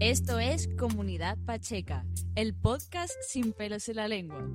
Esto 0.00 0.38
es 0.38 0.68
Comunidad 0.78 1.38
Pacheca, 1.46 2.04
el 2.34 2.54
podcast 2.54 3.14
sin 3.26 3.52
pelos 3.52 3.88
en 3.88 3.96
la 3.96 4.08
lengua. 4.08 4.46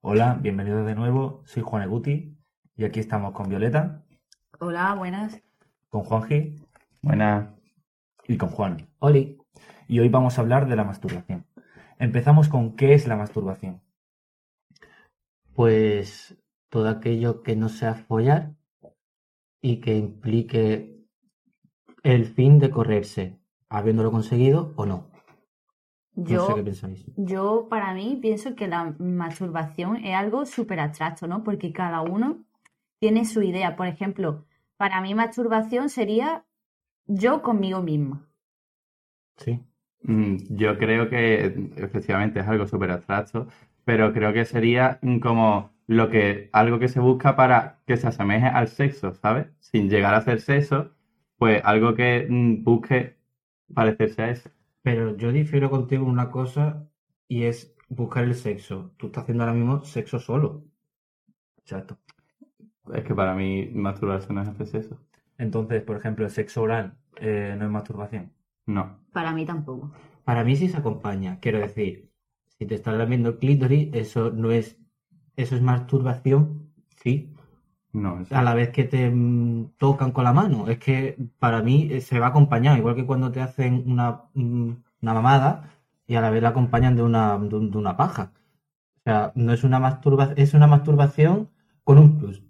Hola, 0.00 0.38
bienvenidos 0.40 0.86
de 0.86 0.94
nuevo. 0.94 1.42
Soy 1.46 1.62
Juan 1.62 1.82
Eguti 1.82 2.36
y 2.76 2.84
aquí 2.84 3.00
estamos 3.00 3.32
con 3.32 3.48
Violeta, 3.48 4.04
Hola, 4.60 4.94
buenas. 4.94 5.40
con 5.88 6.04
Juanji 6.04 6.56
Buenas. 7.02 7.48
y 8.28 8.36
con 8.36 8.48
Juan. 8.50 8.88
Oli. 8.98 9.38
Y 9.88 10.00
hoy 10.00 10.08
vamos 10.08 10.38
a 10.38 10.40
hablar 10.42 10.68
de 10.68 10.76
la 10.76 10.84
masturbación. 10.84 11.46
Empezamos 11.98 12.48
con 12.48 12.76
qué 12.76 12.94
es 12.94 13.06
la 13.06 13.16
masturbación. 13.16 13.82
Pues 15.54 16.36
todo 16.68 16.88
aquello 16.88 17.42
que 17.42 17.54
no 17.56 17.68
sea 17.68 17.94
follar 17.94 18.54
y 19.70 19.80
que 19.82 19.96
implique 19.96 20.68
el 22.04 22.26
fin 22.26 22.60
de 22.60 22.70
correrse, 22.70 23.24
habiéndolo 23.68 24.12
conseguido 24.12 24.72
o 24.76 24.86
no. 24.86 25.10
No 26.32 26.38
Yo, 26.38 26.46
sé 26.46 26.54
qué 26.54 26.62
pensáis. 26.64 27.06
yo 27.16 27.68
para 27.70 27.94
mí 27.94 28.18
pienso 28.20 28.56
que 28.56 28.66
la 28.68 28.96
masturbación 28.98 29.96
es 30.04 30.16
algo 30.16 30.44
súper 30.46 30.80
abstracto, 30.80 31.26
¿no? 31.28 31.44
Porque 31.44 31.72
cada 31.72 32.02
uno 32.02 32.44
tiene 33.00 33.24
su 33.24 33.42
idea. 33.42 33.76
Por 33.76 33.86
ejemplo, 33.88 34.44
para 34.76 35.00
mí 35.02 35.14
masturbación 35.14 35.88
sería 35.90 36.46
yo 37.06 37.42
conmigo 37.42 37.82
misma. 37.82 38.28
Sí. 39.36 39.60
Mm, 40.02 40.36
Yo 40.56 40.78
creo 40.78 41.08
que 41.08 41.70
efectivamente 41.76 42.40
es 42.40 42.46
algo 42.48 42.66
súper 42.66 42.90
abstracto, 42.90 43.48
pero 43.84 44.12
creo 44.12 44.32
que 44.32 44.44
sería 44.44 45.00
como 45.22 45.73
lo 45.86 46.10
que, 46.10 46.48
algo 46.52 46.78
que 46.78 46.88
se 46.88 47.00
busca 47.00 47.36
para 47.36 47.80
que 47.86 47.96
se 47.96 48.06
asemeje 48.08 48.46
al 48.46 48.68
sexo, 48.68 49.14
¿sabes? 49.14 49.48
Sin 49.60 49.88
llegar 49.90 50.14
a 50.14 50.22
ser 50.22 50.40
sexo, 50.40 50.92
pues 51.36 51.60
algo 51.64 51.94
que 51.94 52.26
mm, 52.28 52.64
busque 52.64 53.16
parecerse 53.72 54.22
a 54.22 54.30
eso. 54.30 54.50
Pero 54.82 55.16
yo 55.16 55.32
difiero 55.32 55.70
contigo 55.70 56.04
en 56.04 56.10
una 56.10 56.30
cosa 56.30 56.88
y 57.28 57.44
es 57.44 57.74
buscar 57.88 58.24
el 58.24 58.34
sexo. 58.34 58.92
Tú 58.96 59.06
estás 59.06 59.22
haciendo 59.22 59.44
ahora 59.44 59.54
mismo 59.54 59.84
sexo 59.84 60.18
solo. 60.18 60.64
Exacto. 61.58 61.98
Es 62.92 63.04
que 63.04 63.14
para 63.14 63.34
mí 63.34 63.70
masturbarse 63.72 64.32
no 64.32 64.42
es 64.42 64.48
hacer 64.48 64.66
sexo. 64.66 64.98
Entonces, 65.38 65.82
por 65.82 65.96
ejemplo, 65.96 66.24
el 66.24 66.30
sexo 66.30 66.62
oral 66.62 66.96
eh, 67.16 67.54
no 67.58 67.64
es 67.64 67.70
masturbación. 67.70 68.32
No. 68.66 68.98
Para 69.12 69.32
mí 69.32 69.46
tampoco. 69.46 69.92
Para 70.24 70.44
mí 70.44 70.56
sí 70.56 70.68
se 70.68 70.76
acompaña. 70.76 71.38
Quiero 71.40 71.58
decir, 71.58 72.10
si 72.58 72.66
te 72.66 72.74
estás 72.74 72.94
lamiendo 72.94 73.30
el 73.30 73.38
clítoris, 73.38 73.90
eso 73.94 74.30
no 74.30 74.52
es. 74.52 74.78
Eso 75.36 75.56
es 75.56 75.62
masturbación, 75.62 76.70
sí. 77.02 77.30
No, 77.92 78.20
eso- 78.20 78.36
a 78.36 78.42
la 78.42 78.54
vez 78.54 78.70
que 78.70 78.84
te 78.84 79.10
mm, 79.10 79.72
tocan 79.78 80.12
con 80.12 80.24
la 80.24 80.32
mano. 80.32 80.68
Es 80.68 80.78
que 80.78 81.16
para 81.38 81.62
mí 81.62 81.88
eh, 81.92 82.00
se 82.00 82.18
va 82.20 82.28
acompañado, 82.28 82.76
igual 82.78 82.96
que 82.96 83.06
cuando 83.06 83.30
te 83.32 83.40
hacen 83.40 83.84
una, 83.86 84.22
mm, 84.34 84.70
una 85.02 85.14
mamada 85.14 85.70
y 86.06 86.16
a 86.16 86.20
la 86.20 86.30
vez 86.30 86.42
la 86.42 86.50
acompañan 86.50 86.96
de 86.96 87.02
una, 87.02 87.38
de, 87.38 87.56
un- 87.56 87.70
de 87.70 87.78
una 87.78 87.96
paja. 87.96 88.32
O 88.98 89.02
sea, 89.04 89.32
no 89.36 89.52
es 89.52 89.64
una 89.64 89.80
masturbación, 89.80 90.38
es 90.38 90.54
una 90.54 90.66
masturbación 90.66 91.50
con 91.84 91.98
un 91.98 92.18
plus. 92.18 92.42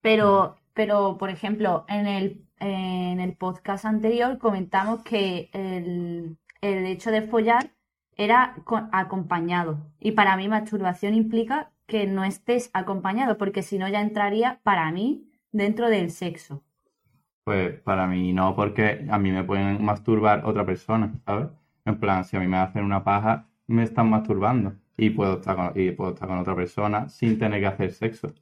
Pero, 0.00 0.56
pero 0.74 1.18
por 1.18 1.30
ejemplo, 1.30 1.84
en 1.88 2.06
el, 2.06 2.46
en 2.60 3.20
el 3.20 3.36
podcast 3.36 3.84
anterior 3.84 4.38
comentamos 4.38 5.02
que 5.02 5.50
el, 5.52 6.38
el 6.60 6.86
hecho 6.86 7.10
de 7.10 7.22
follar 7.22 7.72
era 8.16 8.56
co- 8.64 8.88
acompañado. 8.92 9.78
Y 10.00 10.12
para 10.12 10.36
mí 10.36 10.48
masturbación 10.48 11.14
implica 11.14 11.72
que 11.88 12.06
no 12.06 12.22
estés 12.22 12.70
acompañado, 12.74 13.38
porque 13.38 13.62
si 13.62 13.78
no 13.78 13.88
ya 13.88 14.02
entraría, 14.02 14.60
para 14.62 14.92
mí, 14.92 15.28
dentro 15.50 15.88
del 15.88 16.10
sexo. 16.10 16.62
Pues 17.44 17.80
para 17.80 18.06
mí 18.06 18.32
no, 18.34 18.54
porque 18.54 19.06
a 19.10 19.18
mí 19.18 19.32
me 19.32 19.42
pueden 19.42 19.82
masturbar 19.82 20.44
otra 20.44 20.66
persona, 20.66 21.18
¿sabes? 21.24 21.48
En 21.86 21.98
plan, 21.98 22.24
si 22.24 22.36
a 22.36 22.40
mí 22.40 22.46
me 22.46 22.58
hacen 22.58 22.84
una 22.84 23.02
paja, 23.02 23.48
me 23.66 23.82
están 23.82 24.10
masturbando. 24.10 24.74
Y 24.98 25.10
puedo 25.10 25.38
estar 25.38 25.56
con, 25.56 25.72
y 25.74 25.90
puedo 25.92 26.12
estar 26.12 26.28
con 26.28 26.38
otra 26.38 26.54
persona 26.54 27.08
sin 27.08 27.38
tener 27.38 27.60
que 27.60 27.66
hacer 27.66 27.92
sexo. 27.92 28.34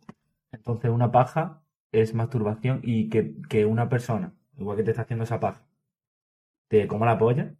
Entonces, 0.50 0.90
una 0.90 1.12
paja 1.12 1.62
es 1.92 2.14
masturbación 2.14 2.80
y 2.82 3.08
que, 3.08 3.36
que 3.48 3.64
una 3.64 3.88
persona, 3.88 4.34
igual 4.58 4.76
que 4.76 4.82
te 4.82 4.90
está 4.90 5.02
haciendo 5.02 5.24
esa 5.24 5.38
paja, 5.38 5.62
te 6.68 6.88
coma 6.88 7.06
la 7.06 7.16
polla, 7.16 7.54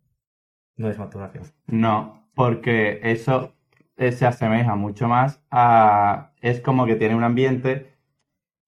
no 0.76 0.90
es 0.90 0.98
masturbación. 0.98 1.44
No, 1.68 2.28
porque 2.34 2.98
eso 3.02 3.55
eh, 3.96 4.12
se 4.12 4.26
asemeja 4.26 4.74
mucho 4.76 5.08
más 5.08 5.42
a... 5.50 6.32
Es 6.40 6.60
como 6.60 6.86
que 6.86 6.96
tiene 6.96 7.14
un 7.16 7.24
ambiente, 7.24 7.92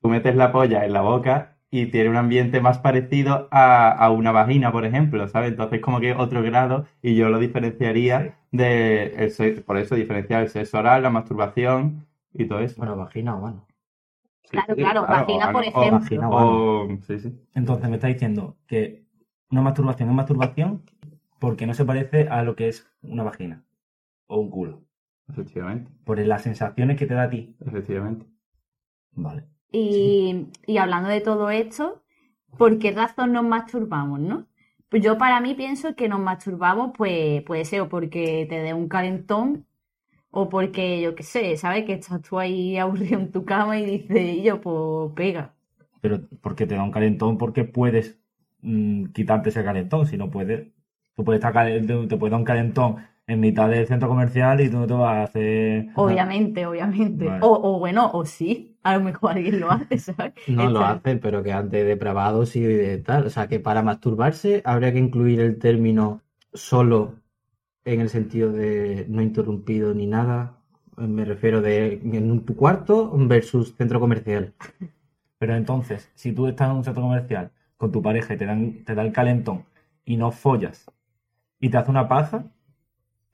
tú 0.03 0.09
metes 0.09 0.37
la 0.37 0.53
polla 0.53 0.85
en 0.85 0.93
la 0.93 1.03
boca 1.03 1.57
y 1.71 1.87
tiene 1.87 2.11
un 2.11 2.17
ambiente 2.17 2.61
más 2.61 2.79
parecido 2.79 3.49
a, 3.51 3.91
a 3.93 4.11
una 4.11 4.33
vagina, 4.33 4.73
por 4.73 4.85
ejemplo, 4.87 5.29
¿sabes? 5.29 5.51
Entonces 5.53 5.81
como 5.83 6.01
que 6.01 6.15
otro 6.15 6.43
grado 6.43 6.87
y 7.03 7.15
yo 7.17 7.29
lo 7.31 7.39
diferenciaría 7.39 8.39
de... 8.53 9.15
el 9.39 9.65
por 9.65 9.79
eso 9.79 9.95
diferenciar 9.97 10.43
el 10.45 10.49
sexo 10.51 10.79
oral, 10.79 11.03
la 11.03 11.11
masturbación 11.11 12.07
y 12.35 12.47
todo 12.47 12.61
eso. 12.61 12.77
Bueno, 12.79 12.97
vagina 12.97 13.37
o 13.37 13.41
mano. 13.41 13.67
Sí, 14.45 14.51
Claro, 14.51 14.75
sí, 14.75 14.83
claro, 14.83 15.07
vagina, 15.07 15.47
o- 15.47 15.53
por 15.53 15.65
o- 15.65 15.65
ejemplo. 15.65 15.99
Vagina 16.01 16.29
o 16.31 16.39
o- 16.85 16.89
sí. 17.07 17.39
Entonces, 17.55 17.89
me 17.91 17.97
está 17.97 18.09
diciendo 18.09 18.57
que 18.67 19.05
una 19.51 19.63
masturbación 19.63 20.09
es 20.11 20.15
masturbación 20.15 20.85
porque 21.41 21.67
no 21.67 21.75
se 21.75 21.85
parece 21.85 22.29
a 22.29 22.43
lo 22.43 22.57
que 22.57 22.69
es 22.69 22.87
una 23.03 23.25
vagina 23.25 23.65
o 24.29 24.39
un 24.41 24.51
culo. 24.51 24.85
Efectivamente, 25.29 25.91
Por 26.05 26.19
las 26.19 26.43
sensaciones 26.43 26.99
que 26.99 27.07
te 27.07 27.15
da 27.15 27.23
a 27.25 27.31
ti. 27.31 27.57
efectivamente. 27.65 28.27
Vale. 29.13 29.45
Y, 29.73 30.49
y 30.67 30.79
hablando 30.79 31.09
de 31.11 31.21
todo 31.21 31.51
esto, 31.51 32.03
¿por 32.57 32.79
qué 32.79 32.93
razón 32.93 33.33
nos 33.33 33.45
masturbamos, 33.45 34.21
no? 34.21 34.47
Pues 34.89 35.03
yo 35.03 35.19
para 35.19 35.41
mí 35.41 35.55
pienso 35.55 35.95
que 35.95 36.09
nos 36.09 36.21
masturbamos, 36.21 36.93
pues 36.97 37.43
puede 37.43 37.65
ser 37.65 37.83
o 37.83 37.89
porque 37.89 38.47
te 38.49 38.61
dé 38.63 38.73
un 38.75 38.89
calentón 38.89 39.67
o 40.31 40.49
porque, 40.51 41.01
yo 41.03 41.15
qué 41.17 41.23
sé, 41.25 41.57
¿sabes? 41.59 41.85
Que 41.87 41.95
estás 41.95 42.23
tú 42.23 42.39
ahí 42.39 42.79
aburrido 42.79 43.21
en 43.21 43.33
tu 43.33 43.45
cama 43.45 43.79
y 43.81 43.87
dices, 43.87 44.39
y 44.39 44.43
yo, 44.45 44.61
pues 44.63 45.13
pega. 45.17 45.55
Pero 46.01 46.21
porque 46.43 46.67
te 46.67 46.75
da 46.77 46.83
un 46.85 46.93
calentón, 46.93 47.39
porque 47.39 47.65
puedes 47.65 48.21
mm, 48.63 49.07
quitarte 49.13 49.49
ese 49.51 49.65
calentón. 49.65 50.07
Si 50.07 50.17
no 50.17 50.31
puedes, 50.31 50.69
tú 51.17 51.25
puedes 51.25 51.41
estar 51.45 51.53
te 52.09 52.17
puede 52.17 52.31
dar 52.31 52.41
un 52.41 52.45
calentón 52.45 52.97
en 53.29 53.41
mitad 53.41 53.69
del 53.69 53.87
centro 53.87 54.09
comercial 54.09 54.61
y 54.61 54.69
tú 54.71 54.79
no 54.79 54.87
te 54.87 54.95
vas 54.95 55.17
a 55.17 55.23
hacer. 55.25 55.89
Obviamente, 55.95 56.67
obviamente. 56.67 57.27
Vale. 57.27 57.41
O, 57.43 57.53
o 57.77 57.79
bueno, 57.79 58.11
o 58.13 58.25
sí, 58.25 58.79
a 58.83 58.97
lo 58.97 59.05
mejor 59.05 59.33
alguien 59.33 59.61
lo 59.61 59.71
hace, 59.71 59.99
¿sabes? 59.99 60.33
No 60.47 60.71
lo 60.71 60.81
hacen, 60.85 61.21
pero 61.21 61.43
que 61.43 61.53
antes 61.53 61.87
depravados 61.87 62.57
y 62.57 62.63
de 62.63 62.99
tal. 62.99 63.27
O 63.27 63.31
sea, 63.31 63.49
que 63.49 63.61
para 63.61 63.83
masturbarse 63.83 64.63
habría 64.65 64.93
que 64.93 64.99
incluir 64.99 65.41
el 65.41 65.59
término 65.59 66.23
solo 66.55 67.17
en 67.85 68.01
el 68.01 68.09
sentido 68.11 68.53
de 68.53 69.07
no 69.09 69.23
interrumpido 69.23 69.95
ni 69.95 70.07
nada. 70.07 70.59
Me 70.97 71.25
refiero 71.25 71.63
de 71.63 71.95
en 72.05 72.31
un- 72.33 72.45
tu 72.47 72.57
cuarto 72.57 73.13
versus 73.17 73.75
centro 73.77 74.01
comercial. 74.01 74.55
Pero 75.39 75.55
entonces, 75.57 76.11
si 76.15 76.33
tú 76.33 76.49
estás 76.49 76.71
en 76.71 76.77
un 76.79 76.85
centro 76.85 77.03
comercial 77.05 77.53
con 77.77 77.93
tu 77.93 78.03
pareja 78.03 78.35
y 78.35 78.39
te, 78.39 78.47
dan, 78.47 78.85
te 78.85 78.95
da 78.95 79.03
el 79.03 79.13
calentón 79.13 79.65
y 80.05 80.17
no 80.17 80.33
follas 80.33 80.87
y 81.61 81.71
te 81.71 81.77
hace 81.79 81.91
una 81.91 82.09
paja, 82.09 82.45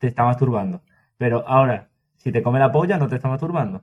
te 0.05 0.09
está 0.09 0.25
masturbando. 0.25 0.83
Pero 1.17 1.45
ahora, 1.49 1.89
si 2.19 2.31
te 2.31 2.43
come 2.43 2.59
la 2.59 2.71
polla, 2.71 2.99
no 2.99 3.09
te 3.09 3.17
está 3.17 3.29
masturbando. 3.29 3.83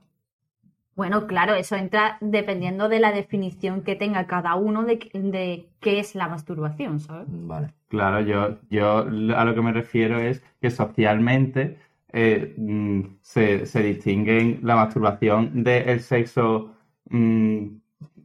Bueno, 0.94 1.26
claro, 1.26 1.54
eso 1.54 1.74
entra 1.74 2.18
dependiendo 2.20 2.88
de 2.88 3.00
la 3.00 3.10
definición 3.12 3.82
que 3.82 3.96
tenga 3.96 4.26
cada 4.28 4.54
uno 4.54 4.84
de, 4.84 5.10
de 5.14 5.68
qué 5.80 5.98
es 5.98 6.14
la 6.14 6.28
masturbación, 6.28 7.00
¿sabes? 7.00 7.26
Vale. 7.28 7.72
Claro, 7.88 8.20
yo, 8.20 8.58
yo 8.70 8.98
a 9.36 9.44
lo 9.44 9.54
que 9.54 9.62
me 9.62 9.72
refiero 9.72 10.18
es 10.20 10.44
que 10.60 10.70
socialmente 10.70 11.78
eh, 12.12 12.54
mm, 12.56 13.00
se, 13.22 13.66
se 13.66 13.82
distinguen 13.82 14.60
la 14.62 14.76
masturbación 14.76 15.64
del 15.64 16.00
sexo 16.00 16.72
mm, 17.10 17.66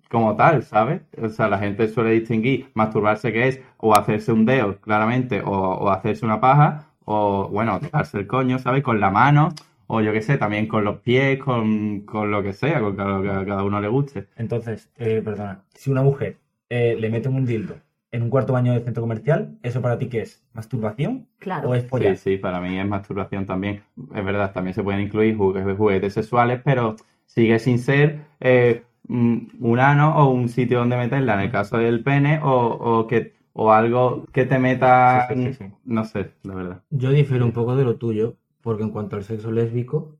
como 0.09 0.35
tal, 0.35 0.63
¿sabes? 0.63 1.01
O 1.21 1.29
sea, 1.29 1.47
la 1.49 1.59
gente 1.59 1.87
suele 1.87 2.11
distinguir 2.11 2.69
masturbarse 2.73 3.31
que 3.33 3.47
es 3.47 3.61
o 3.77 3.95
hacerse 3.95 4.31
un 4.31 4.45
dedo, 4.45 4.79
claramente, 4.81 5.41
o, 5.41 5.51
o 5.51 5.89
hacerse 5.89 6.25
una 6.25 6.39
paja, 6.41 6.86
o 7.09 7.47
bueno, 7.49 7.79
tocarse 7.79 8.17
el 8.19 8.27
coño, 8.27 8.59
¿sabes? 8.59 8.83
Con 8.83 8.99
la 8.99 9.09
mano, 9.09 9.49
o 9.87 10.01
yo 10.01 10.11
qué 10.11 10.21
sé, 10.21 10.37
también 10.37 10.67
con 10.67 10.83
los 10.83 10.99
pies, 10.99 11.39
con, 11.39 12.01
con 12.01 12.29
lo 12.31 12.43
que 12.43 12.53
sea, 12.53 12.81
con 12.81 12.97
lo 12.97 13.21
que 13.21 13.29
a 13.29 13.45
cada 13.45 13.63
uno 13.63 13.79
le 13.79 13.87
guste. 13.87 14.27
Entonces, 14.35 14.89
eh, 14.97 15.21
perdona, 15.23 15.63
si 15.73 15.89
una 15.89 16.03
mujer 16.03 16.37
eh, 16.69 16.97
le 16.99 17.09
meten 17.09 17.33
un 17.33 17.45
dildo 17.45 17.75
en 18.11 18.23
un 18.23 18.29
cuarto 18.29 18.53
baño 18.53 18.73
de 18.73 18.81
centro 18.81 19.01
comercial, 19.01 19.57
¿eso 19.63 19.81
para 19.81 19.97
ti 19.97 20.07
qué 20.07 20.21
es? 20.21 20.43
¿Masturbación 20.53 21.27
Claro. 21.39 21.69
o 21.69 21.75
es 21.75 21.85
follar? 21.87 22.15
Sí, 22.17 22.31
sí, 22.31 22.37
para 22.37 22.59
mí 22.59 22.77
es 22.77 22.85
masturbación 22.85 23.45
también. 23.45 23.83
Es 24.13 24.25
verdad, 24.25 24.51
también 24.53 24.73
se 24.73 24.83
pueden 24.83 25.01
incluir 25.01 25.37
juguetes, 25.37 25.77
juguetes 25.77 26.13
sexuales, 26.13 26.61
pero 26.63 26.95
sigue 27.25 27.59
sin 27.59 27.79
ser 27.79 28.19
eh, 28.39 28.83
mm, 29.07 29.37
un 29.61 29.79
ano 29.79 30.17
o 30.17 30.29
un 30.31 30.49
sitio 30.49 30.79
donde 30.79 30.97
meterla, 30.97 31.35
en 31.35 31.39
el 31.41 31.51
caso 31.51 31.77
del 31.77 32.03
pene, 32.03 32.39
o, 32.43 32.49
o 32.51 33.07
que, 33.07 33.33
o 33.59 33.71
algo 33.71 34.23
que 34.31 34.45
te 34.45 34.59
meta, 34.59 35.27
Sí, 35.29 35.35
sí, 35.35 35.53
sí, 35.53 35.53
sí. 35.53 35.65
no 35.85 36.05
sé, 36.05 36.31
la 36.43 36.53
verdad. 36.55 36.83
Yo 36.91 37.09
difiero 37.11 37.43
un 37.43 37.51
poco 37.53 37.75
de 37.75 37.83
lo 37.83 37.95
tuyo, 37.97 38.35
porque 38.61 38.83
en 38.83 38.91
cuanto 38.91 39.15
al 39.15 39.23
sexo 39.23 39.51
lésbico, 39.51 40.17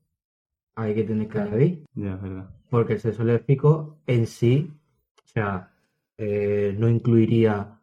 hay 0.74 0.94
que 0.94 1.04
tener 1.04 1.28
que 1.28 1.38
añadir. 1.38 1.84
Ya, 1.94 2.14
es 2.14 2.22
verdad. 2.22 2.50
Porque 2.68 2.94
el 2.94 3.00
sexo 3.00 3.22
lésbico 3.24 3.96
en 4.06 4.26
sí, 4.26 4.72
o 5.24 5.28
sea, 5.28 5.70
eh, 6.16 6.74
no 6.78 6.88
incluiría 6.88 7.74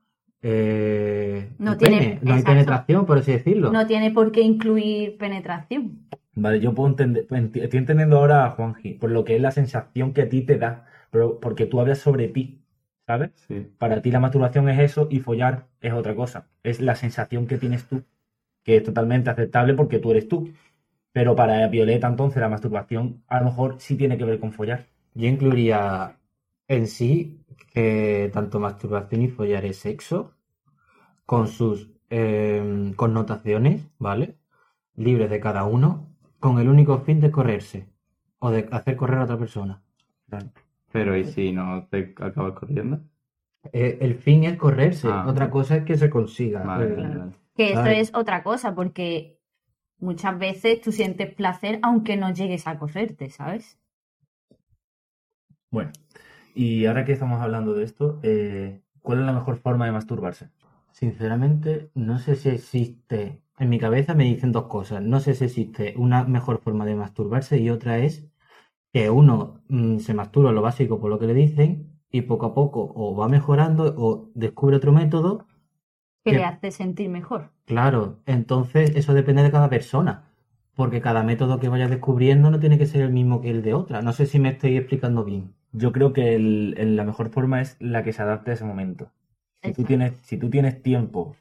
eh, 0.48 1.50
No 1.57 1.75
tiene- 1.78 1.98
pene. 2.00 2.19
no 2.22 2.34
hay 2.36 2.44
penetración, 2.44 3.06
por 3.06 3.18
así 3.18 3.31
decirlo. 3.31 3.72
No 3.72 3.88
tiene 3.88 4.12
por 4.12 4.31
qué 4.31 4.42
incluir 4.42 5.18
penetración. 5.18 6.02
Vale, 6.36 6.60
yo 6.60 6.74
puedo 6.75 6.90
entender, 6.90 7.25
pues, 7.28 7.44
estoy 7.56 7.80
entendiendo 7.80 8.18
ahora 8.19 8.46
a 8.46 8.52
Juanji, 8.52 8.94
por 8.96 9.10
lo 9.10 9.24
que 9.24 9.38
es 9.38 9.42
la 9.42 9.52
sensación 9.52 10.13
que 10.13 10.24
a 10.24 10.30
ti 10.30 10.42
te 10.42 10.57
da, 10.57 10.86
pero 11.10 11.40
porque 11.40 11.66
tú 11.66 11.80
hablas 11.80 11.98
sobre 12.00 12.28
ti, 12.28 12.60
¿sabes? 13.06 13.31
Sí. 13.48 13.68
Para 13.78 14.02
ti 14.02 14.12
la 14.12 14.19
masturbación 14.19 14.69
es 14.69 14.80
eso 14.80 15.07
y 15.10 15.19
follar 15.19 15.68
es 15.81 15.94
otra 15.94 16.16
cosa. 16.16 16.48
Es 16.63 16.81
la 16.81 16.96
sensación 16.96 17.48
que 17.48 17.57
tienes 17.57 17.86
tú, 17.88 18.04
que 18.63 18.78
es 18.78 18.84
totalmente 18.84 19.30
aceptable 19.30 19.74
porque 19.74 20.00
tú 20.00 20.12
eres 20.12 20.28
tú. 20.28 20.52
Pero 21.12 21.36
para 21.36 21.68
Violeta 21.68 22.07
entonces 22.07 22.42
la 22.42 22.50
masturbación 22.50 23.24
a 23.28 23.40
lo 23.40 23.46
mejor 23.46 23.78
sí 23.80 23.96
tiene 23.96 24.18
que 24.18 24.25
ver 24.25 24.40
con 24.40 24.54
follar. 24.54 24.88
Yo 25.13 25.28
incluiría 25.28 26.18
en 26.68 26.88
sí 26.88 27.42
que 27.74 28.30
tanto 28.34 28.60
masturbación 28.60 29.22
y 29.22 29.28
follar 29.30 29.66
es 29.66 29.78
sexo, 29.78 30.34
con 31.25 31.48
sus 31.48 31.92
eh, 32.10 32.94
connotaciones, 32.96 33.88
¿vale? 33.98 34.38
Libres 34.96 35.30
de 35.30 35.40
cada 35.40 35.66
uno, 35.66 36.10
con 36.40 36.60
el 36.60 36.69
único 36.69 37.00
fin 37.00 37.19
de 37.19 37.31
correrse 37.31 37.90
o 38.40 38.52
de 38.52 38.68
hacer 38.72 38.96
correr 38.96 39.19
a 39.19 39.24
otra 39.24 39.38
persona. 39.38 39.84
Pero 40.95 41.15
¿y 41.18 41.25
si 41.25 41.51
no 41.51 41.88
te 41.89 42.15
acabas 42.18 42.53
corriendo? 42.59 43.01
Eh, 43.74 44.00
el 44.01 44.15
fin 44.15 44.44
es 44.44 44.57
correrse, 44.57 45.07
Ah, 45.09 45.25
otra 45.25 45.51
cosa 45.51 45.77
es 45.77 45.83
que 45.86 45.97
se 45.97 46.09
consiga. 46.09 46.63
Vale, 46.65 46.86
Eh, 46.86 46.95
vale, 46.95 47.18
vale. 47.18 47.36
Que 47.56 47.71
eso 47.74 47.88
Vale. 47.88 47.95
es 48.01 48.12
otra 48.13 48.44
cosa, 48.44 48.75
porque 48.75 49.39
muchas 50.00 50.38
veces 50.39 50.81
tú 50.81 50.92
sientes 50.94 51.33
placer 51.36 51.80
aunque 51.83 52.18
no 52.18 52.33
llegues 52.33 52.68
a 52.68 52.80
correrte, 52.80 53.30
¿sabes? 53.31 53.80
Bueno, 55.69 55.92
y 56.56 56.86
ahora 56.86 57.06
que 57.06 57.13
estamos 57.13 57.42
hablando 57.42 57.74
de 57.74 57.83
esto, 57.83 58.19
eh, 58.24 58.81
¿cuál 59.01 59.19
es 59.19 59.25
la 59.25 59.33
mejor 59.33 59.57
forma 59.59 59.86
de 59.86 59.92
masturbarse? 59.92 60.50
Sinceramente, 60.94 61.92
no 61.95 62.19
sé 62.19 62.36
si 62.36 62.50
existe. 62.50 63.42
En 63.59 63.69
mi 63.69 63.80
cabeza 63.80 64.13
me 64.15 64.25
dicen 64.25 64.51
dos 64.51 64.68
cosas. 64.68 65.01
No 65.03 65.19
sé 65.19 65.36
si 65.36 65.45
existe 65.45 65.94
una 65.97 66.24
mejor 66.25 66.62
forma 66.62 66.86
de 66.86 66.95
masturbarse 66.95 67.59
y 67.59 67.69
otra 67.69 68.00
es 68.00 68.27
que 68.95 69.09
uno 69.09 69.59
mm, 69.68 69.97
se 69.97 70.13
masturba 70.13 70.53
lo 70.53 70.62
básico 70.62 71.01
por 71.01 71.09
lo 71.09 71.19
que 71.19 71.27
le 71.27 71.33
dicen 71.33 72.00
y 72.09 72.21
poco 72.21 72.45
a 72.45 72.53
poco 72.53 72.94
o 72.95 73.13
va 73.13 73.27
mejorando 73.27 73.94
o 73.97 74.30
descubre 74.36 74.77
otro 74.77 74.94
método. 74.94 75.45
Que 76.24 76.31
Que- 76.31 76.38
le 76.38 76.45
hace 76.45 76.71
sentir 76.71 77.09
mejor. 77.09 77.50
Claro, 77.65 78.19
entonces 78.25 78.95
eso 78.95 79.13
depende 79.13 79.44
de 79.44 79.51
cada 79.51 79.69
persona. 79.69 80.24
Porque 80.75 81.01
cada 81.01 81.24
método 81.24 81.59
que 81.59 81.68
vaya 81.68 81.89
descubriendo 81.89 82.50
no 82.51 82.59
tiene 82.62 82.77
que 82.77 82.86
ser 82.86 83.01
el 83.01 83.12
mismo 83.12 83.42
que 83.42 83.50
el 83.50 83.63
de 83.63 83.74
otra. 83.74 84.01
No 84.01 84.13
sé 84.13 84.27
si 84.27 84.39
me 84.39 84.47
estoy 84.50 84.77
explicando 84.77 85.25
bien. 85.25 85.53
Yo 85.74 85.92
creo 85.92 86.13
que 86.13 86.33
el- 86.36 86.75
el- 86.77 86.95
la 86.95 87.03
mejor 87.03 87.27
forma 87.31 87.59
es 87.59 87.75
la 87.81 88.01
que 88.01 88.13
se 88.13 88.21
adapte 88.21 88.51
a 88.51 88.53
ese 88.53 88.63
momento. 88.63 89.12
Si 89.62 89.74
tú 89.74 89.83
tienes, 89.83 90.13
si 90.24 90.38
tú 90.38 90.50
tienes 90.50 90.81
tiempo 90.81 91.36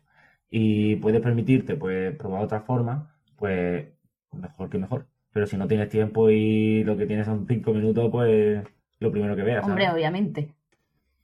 y 0.51 0.97
puedes 0.97 1.21
permitirte 1.21 1.77
pues, 1.77 2.17
probar 2.17 2.43
otra 2.43 2.63
forma, 2.63 3.15
pues 3.37 3.87
mejor 4.33 4.71
que 4.71 4.79
mejor. 4.79 5.07
Pero 5.35 5.47
si 5.47 5.59
no 5.59 5.69
tienes 5.69 5.91
tiempo 5.91 6.31
y 6.31 6.85
lo 6.85 6.97
que 6.97 7.07
tienes 7.07 7.27
son 7.27 7.47
cinco 7.47 7.75
minutos, 7.75 8.11
pues 8.11 8.65
lo 9.01 9.13
primero 9.13 9.37
que 9.37 9.43
veas. 9.43 9.65
Hombre, 9.65 9.85
¿sabes? 9.85 9.95
obviamente. 9.95 10.55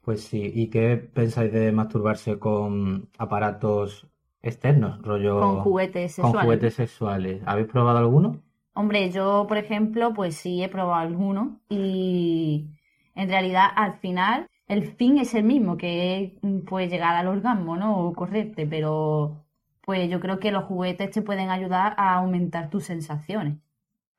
Pues 0.03 0.23
sí. 0.25 0.51
¿Y 0.55 0.69
qué 0.69 0.97
pensáis 0.97 1.53
de 1.53 1.73
masturbarse 1.73 2.39
con 2.39 3.09
aparatos 3.19 4.07
externos? 4.43 5.01
Rollo 5.03 5.39
Con 5.39 5.61
juguetes 5.61 6.17
con 6.17 6.33
sexuales. 6.33 6.45
juguetes 6.47 6.75
sexuales. 6.75 7.43
¿Habéis 7.47 7.69
probado 7.69 7.99
alguno? 7.99 8.43
Hombre, 8.75 9.11
yo, 9.11 9.47
por 9.49 9.59
ejemplo, 9.59 10.13
pues 10.15 10.37
sí 10.37 10.63
he 10.63 10.69
probado 10.69 10.95
algunos 10.95 11.59
y 11.69 12.67
en 13.15 13.29
realidad 13.29 13.67
al 13.77 13.99
final 13.99 14.47
el 14.69 14.85
fin 14.87 15.19
es 15.19 15.35
el 15.35 15.45
mismo, 15.45 15.77
que 15.77 16.23
es 16.23 16.33
pues 16.67 16.91
llegar 16.91 17.15
al 17.17 17.29
orgasmo, 17.29 17.77
¿no? 17.77 17.99
O 18.07 18.13
correrte, 18.15 18.67
pero 18.67 19.45
pues 19.83 20.09
yo 20.11 20.21
creo 20.21 20.39
que 20.41 20.53
los 20.53 20.65
juguetes 20.65 21.11
te 21.11 21.23
pueden 21.23 21.51
ayudar 21.51 21.95
a 21.99 22.15
aumentar 22.17 22.71
tus 22.71 22.85
sensaciones. 22.85 23.59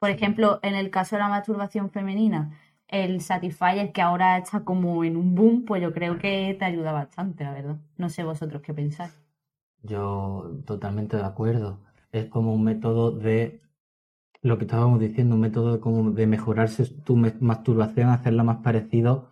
Por 0.02 0.10
ejemplo, 0.10 0.60
en 0.64 0.76
el 0.76 0.90
caso 0.90 1.16
de 1.16 1.22
la 1.22 1.30
masturbación 1.30 1.92
femenina, 1.92 2.60
el 2.88 3.22
Satisfyer 3.22 3.94
que 3.94 4.02
ahora 4.02 4.38
está 4.38 4.66
como 4.66 5.04
en 5.06 5.16
un 5.16 5.36
boom, 5.36 5.64
pues 5.64 5.82
yo 5.82 5.94
creo 5.94 6.18
que 6.18 6.56
te 6.60 6.66
ayuda 6.66 6.92
bastante, 6.92 7.44
la 7.44 7.54
verdad. 7.54 7.78
No 7.98 8.10
sé 8.10 8.24
vosotros 8.24 8.64
qué 8.64 8.74
pensáis. 8.74 9.14
Yo 9.84 10.60
totalmente 10.66 11.18
de 11.18 11.24
acuerdo. 11.24 11.80
Es 12.12 12.26
como 12.28 12.54
un 12.54 12.64
método 12.64 13.12
de 13.12 13.62
lo 14.42 14.58
que 14.58 14.66
estábamos 14.66 15.00
diciendo, 15.00 15.36
un 15.36 15.42
método 15.42 15.82
como 15.82 16.12
de 16.12 16.28
mejorarse 16.28 16.86
tu 17.06 17.16
masturbación, 17.18 18.10
hacerla 18.10 18.44
más 18.44 18.58
parecido 18.60 19.30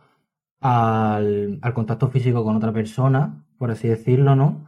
al, 0.62 1.60
al 1.62 1.74
contacto 1.74 2.10
físico 2.10 2.44
con 2.44 2.58
otra 2.58 2.74
persona, 2.74 3.46
por 3.58 3.72
así 3.72 3.88
decirlo, 3.88 4.36
¿no? 4.36 4.68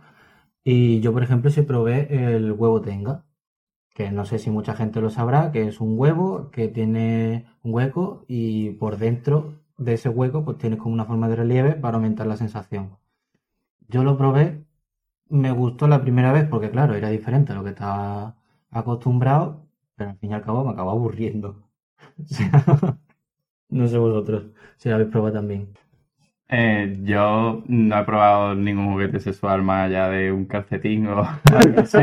Y 0.64 1.02
yo, 1.02 1.14
por 1.14 1.24
ejemplo, 1.24 1.52
sí 1.52 1.64
probé 1.64 2.36
el 2.36 2.54
huevo 2.54 2.82
tenga, 2.82 3.26
no 4.12 4.26
sé 4.26 4.40
si 4.40 4.50
mucha 4.50 4.74
gente 4.74 5.02
lo 5.02 5.10
sabrá, 5.10 5.52
que 5.52 5.68
es 5.68 5.80
un 5.82 5.98
huevo 6.00 6.50
que 6.52 6.68
tiene 6.68 7.46
un 7.64 7.74
hueco 7.74 8.26
y 8.28 8.72
por 8.72 8.98
dentro 8.98 9.54
de 9.78 9.94
ese 9.94 10.10
hueco 10.10 10.44
pues 10.46 10.58
tienes 10.58 10.80
como 10.80 10.94
una 10.94 11.06
forma 11.06 11.28
de 11.30 11.36
relieve 11.36 11.74
para 11.74 11.98
aumentar 11.98 12.26
la 12.28 12.38
sensación. 12.38 12.98
Yo 13.90 14.04
lo 14.04 14.18
probé, 14.18 14.66
me 15.30 15.52
gustó 15.52 15.88
la 15.88 16.02
primera 16.02 16.34
vez 16.34 16.48
porque 16.50 16.72
claro, 16.72 16.96
era 16.96 17.10
diferente 17.10 17.54
a 17.54 17.56
lo 17.56 17.64
que 17.64 17.72
estaba 17.72 18.38
acostumbrado, 18.72 19.68
pero 19.96 20.12
al 20.12 20.18
fin 20.18 20.32
y 20.32 20.34
al 20.36 20.44
cabo 20.44 20.64
me 20.66 20.72
acabó 20.72 20.92
aburriendo. 20.92 21.64
No 23.70 23.88
sé 23.88 23.98
vosotros 23.98 24.52
si 24.78 24.90
lo 24.90 24.96
habéis 24.96 25.10
probado 25.10 25.34
también. 25.36 25.74
Eh, 26.54 26.98
yo 27.04 27.64
no 27.68 27.98
he 28.00 28.04
probado 28.04 28.56
ningún 28.56 28.92
juguete 28.92 29.22
sexual 29.22 29.62
más 29.64 29.86
allá 29.88 30.10
de 30.10 30.32
un 30.34 30.46
calcetín 30.46 31.08
o 31.08 31.24
algo 31.54 31.80
así. 31.82 31.98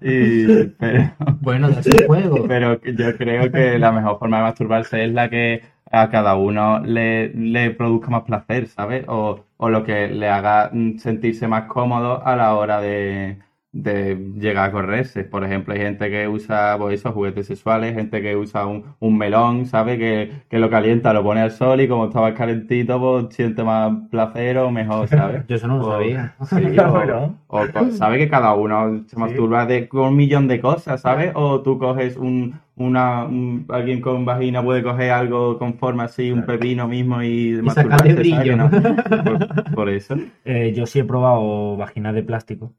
Y- 0.00 0.66
pero, 0.78 1.10
Bueno, 1.40 1.68
es 1.68 1.86
un 1.86 2.06
juego. 2.06 2.44
pero 2.48 2.80
yo 2.82 3.16
creo 3.18 3.50
que 3.52 3.78
la 3.78 3.92
mejor 3.92 4.18
forma 4.18 4.38
de 4.38 4.42
masturbarse 4.44 5.04
es 5.04 5.12
la 5.12 5.28
que 5.28 5.62
a 5.90 6.08
cada 6.10 6.36
uno 6.36 6.80
le, 6.80 7.28
le 7.34 7.70
produzca 7.72 8.08
más 8.10 8.22
placer, 8.22 8.66
¿sabes? 8.68 9.04
O, 9.08 9.44
o 9.58 9.68
lo 9.70 9.84
que 9.84 10.08
le 10.08 10.28
haga 10.30 10.70
mm, 10.72 10.96
sentirse 10.98 11.46
más 11.48 11.64
cómodo 11.64 12.24
a 12.26 12.36
la 12.36 12.54
hora 12.54 12.80
de, 12.80 13.38
de 13.72 14.16
llegar 14.36 14.68
a 14.68 14.72
correrse. 14.72 15.24
Por 15.24 15.44
ejemplo, 15.44 15.74
hay 15.74 15.80
gente 15.80 16.10
que 16.10 16.26
usa 16.28 16.76
pues, 16.78 16.94
esos 17.00 17.14
juguetes 17.14 17.46
sexuales, 17.46 17.94
gente 17.94 18.20
que 18.20 18.34
usa 18.36 18.66
un, 18.66 18.84
un 18.98 19.16
melón, 19.18 19.66
¿sabes? 19.66 19.98
Que, 19.98 20.42
que 20.48 20.58
lo 20.58 20.70
calienta, 20.70 21.12
lo 21.12 21.22
pone 21.22 21.40
al 21.40 21.52
sol 21.52 21.80
y 21.80 21.88
como 21.88 22.06
estaba 22.06 22.34
calentito, 22.34 22.98
pues 23.00 23.34
siente 23.34 23.62
más 23.62 23.92
placer 24.10 24.58
o 24.58 24.70
mejor, 24.70 25.06
¿sabes? 25.08 25.44
Yo 25.48 25.56
eso 25.56 25.68
no 25.68 25.78
lo 25.78 25.84
O- 25.86 25.90
sabía. 25.92 26.34
Sí, 26.44 26.56
o, 27.48 27.68
o 27.72 27.90
sabe 27.90 28.18
que 28.18 28.28
cada 28.28 28.54
uno 28.54 29.04
se 29.06 29.16
masturba 29.16 29.66
de, 29.66 29.88
con 29.88 30.00
un 30.08 30.16
millón 30.16 30.48
de 30.48 30.60
cosas, 30.60 31.00
¿sabes? 31.02 31.32
O 31.34 31.62
tú 31.62 31.78
coges 31.78 32.16
un, 32.16 32.60
una, 32.76 33.24
un- 33.24 33.66
alguien 33.68 34.00
con 34.00 34.24
vagina 34.24 34.62
puede 34.64 34.82
coger 34.82 35.10
algo 35.12 35.58
con 35.58 35.74
forma 35.78 36.04
así, 36.04 36.30
un 36.32 36.44
pepino 36.44 36.88
mismo 36.88 37.22
y, 37.22 37.62
Y 37.62 37.62
masturbarse, 37.62 38.24
¿sabes 38.24 38.54
brillo. 38.54 38.56
no? 38.56 38.74
Por, 39.22 39.44
por 39.74 39.88
eso. 39.90 40.16
Eh, 40.44 40.72
yo 40.74 40.86
sí 40.86 40.98
he 40.98 41.04
probado 41.04 41.76
vaginas 41.76 42.14
de 42.14 42.22
plástico 42.22 42.74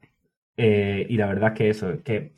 eh, 0.56 1.06
y 1.08 1.16
la 1.16 1.26
verdad 1.26 1.52
es 1.52 1.58
que 1.58 1.70
eso, 1.70 2.02
que 2.04 2.32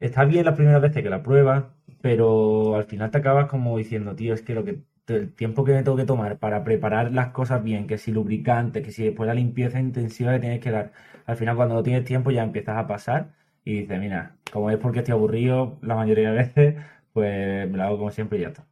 está 0.00 0.24
bien 0.24 0.44
la 0.44 0.54
primera 0.54 0.78
vez 0.78 0.92
que 0.92 1.02
la 1.10 1.22
pruebas, 1.22 1.64
pero 2.00 2.74
al 2.76 2.84
final 2.84 3.10
te 3.10 3.18
acabas 3.18 3.46
como 3.48 3.76
diciendo, 3.78 4.14
tío, 4.16 4.34
es 4.34 4.42
que 4.42 4.54
lo 4.54 4.64
que 4.64 4.82
el 5.08 5.32
tiempo 5.34 5.64
que 5.64 5.72
me 5.72 5.82
tengo 5.84 5.96
que 5.96 6.04
tomar 6.04 6.38
para 6.38 6.64
preparar 6.64 7.12
las 7.12 7.28
cosas 7.28 7.62
bien, 7.62 7.86
que 7.86 7.96
si 7.98 8.10
lubricante, 8.12 8.82
que 8.82 8.90
si 8.92 9.04
después 9.04 9.26
la 9.28 9.34
limpieza 9.34 9.78
intensiva 9.80 10.32
que 10.32 10.40
tienes 10.40 10.60
que 10.60 10.70
dar, 10.72 10.92
al 11.26 11.36
final 11.36 11.56
cuando 11.56 11.74
no 11.76 11.82
tienes 11.82 12.04
tiempo 12.04 12.30
ya 12.32 12.42
empiezas 12.42 12.76
a 12.76 12.86
pasar 12.88 13.34
y 13.64 13.80
dices, 13.82 14.00
mira, 14.00 14.36
como 14.52 14.70
es 14.70 14.78
porque 14.78 14.98
estoy 15.00 15.12
aburrido 15.12 15.78
la 15.82 15.94
mayoría 15.96 16.30
de 16.30 16.36
veces, 16.36 16.74
pues 17.12 17.70
me 17.70 17.76
lo 17.78 17.84
hago 17.84 17.98
como 17.98 18.10
siempre 18.10 18.38
y 18.38 18.42
ya 18.42 18.48
está. 18.48 18.66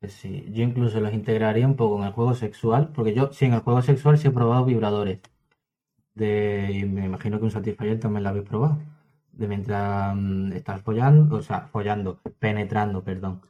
Pues 0.00 0.14
Sí, 0.14 0.46
yo 0.52 0.62
incluso 0.62 1.00
los 1.00 1.12
integraría 1.12 1.66
un 1.66 1.76
poco 1.76 1.98
en 2.00 2.04
el 2.06 2.12
juego 2.12 2.34
sexual, 2.34 2.92
porque 2.94 3.14
yo 3.14 3.30
sí 3.32 3.44
en 3.44 3.52
el 3.54 3.60
juego 3.60 3.82
sexual 3.82 4.16
sí 4.18 4.28
he 4.28 4.30
probado 4.30 4.64
vibradores. 4.64 5.20
De, 6.16 6.84
me 6.90 7.04
imagino 7.06 7.38
que 7.38 7.44
un 7.44 7.50
Satisfyer 7.52 8.00
también 8.00 8.24
lo 8.24 8.30
habéis 8.30 8.46
probado. 8.48 8.78
De 9.32 9.46
mientras 9.48 10.16
mm, 10.16 10.52
estás 10.52 10.80
follando, 10.82 11.36
o 11.36 11.42
sea, 11.42 11.68
follando, 11.68 12.20
penetrando, 12.38 13.04
perdón. 13.04 13.42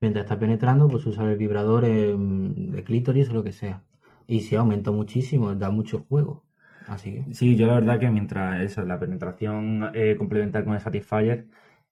Mientras 0.00 0.24
estás 0.24 0.38
penetrando, 0.38 0.88
pues 0.88 1.06
usar 1.06 1.28
el 1.28 1.36
vibrador 1.38 1.84
em, 1.84 2.70
de 2.72 2.82
clítoris 2.84 3.30
o 3.30 3.34
lo 3.34 3.44
que 3.44 3.52
sea. 3.52 3.82
Y 4.26 4.40
se 4.40 4.56
aumentó 4.56 4.92
muchísimo, 4.92 5.54
da 5.54 5.70
mucho 5.70 6.04
juego. 6.08 6.44
Así 6.86 7.12
que. 7.14 7.34
Sí, 7.34 7.56
yo 7.56 7.66
la 7.66 7.74
verdad 7.74 7.98
que 8.00 8.10
mientras 8.10 8.60
eso, 8.62 8.82
la 8.84 8.98
penetración 8.98 9.90
eh, 9.94 10.16
complementar 10.18 10.64
con 10.64 10.74
el 10.74 10.80
Satisfyer 10.80 11.46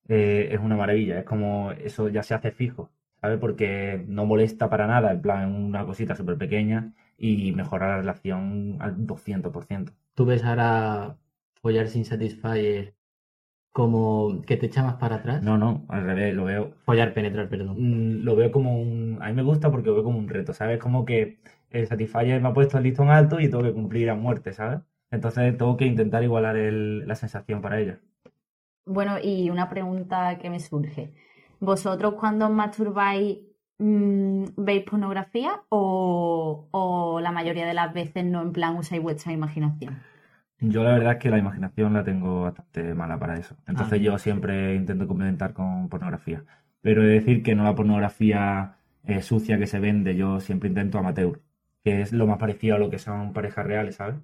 eh, 0.09 0.49
es 0.53 0.61
una 0.61 0.77
maravilla. 0.77 1.19
Es 1.21 1.25
como 1.25 1.73
eso 1.73 2.09
ya 2.09 2.23
se 2.23 2.35
hace 2.35 2.51
fijo, 2.53 2.91
¿sabes? 3.21 3.39
Porque 3.39 4.05
no 4.09 4.27
molesta 4.27 4.69
para 4.71 4.87
nada, 4.87 5.13
en 5.13 5.23
plan, 5.23 5.55
una 5.55 5.85
cosita 5.87 6.15
súper 6.17 6.39
pequeña 6.39 6.93
y 7.19 7.53
mejora 7.53 7.89
la 7.89 7.97
relación 7.99 8.77
al 8.81 9.07
200%. 9.07 9.93
¿Tú 10.15 10.25
ves 10.27 10.43
ahora 10.45 11.19
follar 11.63 11.89
sin 11.89 12.05
Satisfyer 12.07 12.95
como 13.73 14.43
que 14.47 14.57
te 14.59 14.67
echa 14.67 14.83
más 14.85 14.97
para 14.97 15.17
atrás? 15.17 15.45
No, 15.47 15.59
no, 15.59 15.85
al 15.89 16.05
revés, 16.05 16.35
lo 16.35 16.45
veo 16.45 16.75
Follar, 16.85 17.13
penetrar, 17.15 17.49
perdón. 17.49 17.77
mm, 17.79 18.25
lo 18.25 18.37
veo 18.37 18.51
como 18.53 18.81
un... 18.81 19.19
A 19.23 19.27
mí 19.29 19.33
me 19.35 19.43
gusta 19.43 19.71
porque 19.71 19.89
lo 19.89 19.95
veo 19.95 20.05
como 20.05 20.19
un 20.19 20.29
reto, 20.29 20.53
¿sabes? 20.55 20.79
Como 20.79 21.05
que 21.05 21.39
el 21.71 21.87
Satisfyer 21.87 22.41
me 22.41 22.49
ha 22.49 22.53
puesto 22.55 22.79
el 22.79 22.85
listón 22.85 23.11
alto 23.11 23.41
y 23.41 23.49
tengo 23.51 23.63
que 23.65 23.73
cumplir 23.73 24.11
a 24.11 24.15
muerte, 24.15 24.53
¿sabes? 24.53 24.81
Entonces 25.11 25.57
tengo 25.59 25.77
que 25.77 25.87
intentar 25.87 26.23
igualar 26.23 26.57
el- 26.57 27.07
la 27.09 27.15
sensación 27.17 27.61
para 27.63 27.81
ella. 27.81 28.01
Bueno, 28.85 29.19
y 29.23 29.51
una 29.51 29.69
pregunta 29.69 30.39
que 30.39 30.51
me 30.51 30.61
surge. 30.61 31.13
¿Vosotros 31.61 32.15
cuando 32.19 32.47
os 32.47 32.53
masturbáis 32.53 33.39
mm, 33.83 34.45
veis 34.57 34.85
pornografía 34.85 35.63
o, 35.69 36.69
o 36.71 37.21
la 37.21 37.33
mayoría 37.33 37.67
de 37.67 37.75
las 37.75 37.93
veces 37.93 38.25
no 38.25 38.43
en 38.43 38.53
plan 38.53 38.77
usáis 38.77 39.03
vuestra 39.03 39.33
imaginación? 39.33 40.03
Yo 40.61 40.85
la 40.85 40.93
verdad 40.93 41.13
es 41.15 41.19
que 41.19 41.31
la 41.31 41.39
imaginación 41.39 41.93
la 41.93 42.05
tengo 42.05 42.43
bastante 42.43 42.95
mala 42.95 43.19
para 43.19 43.37
eso. 43.39 43.57
Entonces 43.67 43.99
Ah. 44.01 44.03
yo 44.03 44.19
siempre 44.19 44.75
intento 44.77 45.07
complementar 45.09 45.53
con 45.53 45.89
pornografía. 45.89 46.45
Pero 46.81 47.03
he 47.03 47.07
de 47.07 47.15
decir 47.21 47.43
que 47.43 47.55
no 47.55 47.65
la 47.65 47.75
pornografía 47.75 48.77
eh, 49.05 49.23
sucia 49.23 49.59
que 49.59 49.67
se 49.67 49.81
vende, 49.81 50.15
yo 50.17 50.39
siempre 50.41 50.69
intento 50.69 50.99
amateur, 50.99 51.41
que 51.85 52.01
es 52.03 52.13
lo 52.13 52.27
más 52.29 52.39
parecido 52.39 52.77
a 52.77 52.79
lo 52.79 52.91
que 52.91 52.99
son 52.99 53.33
parejas 53.33 53.67
reales, 53.67 53.97
¿sabes? 53.97 54.17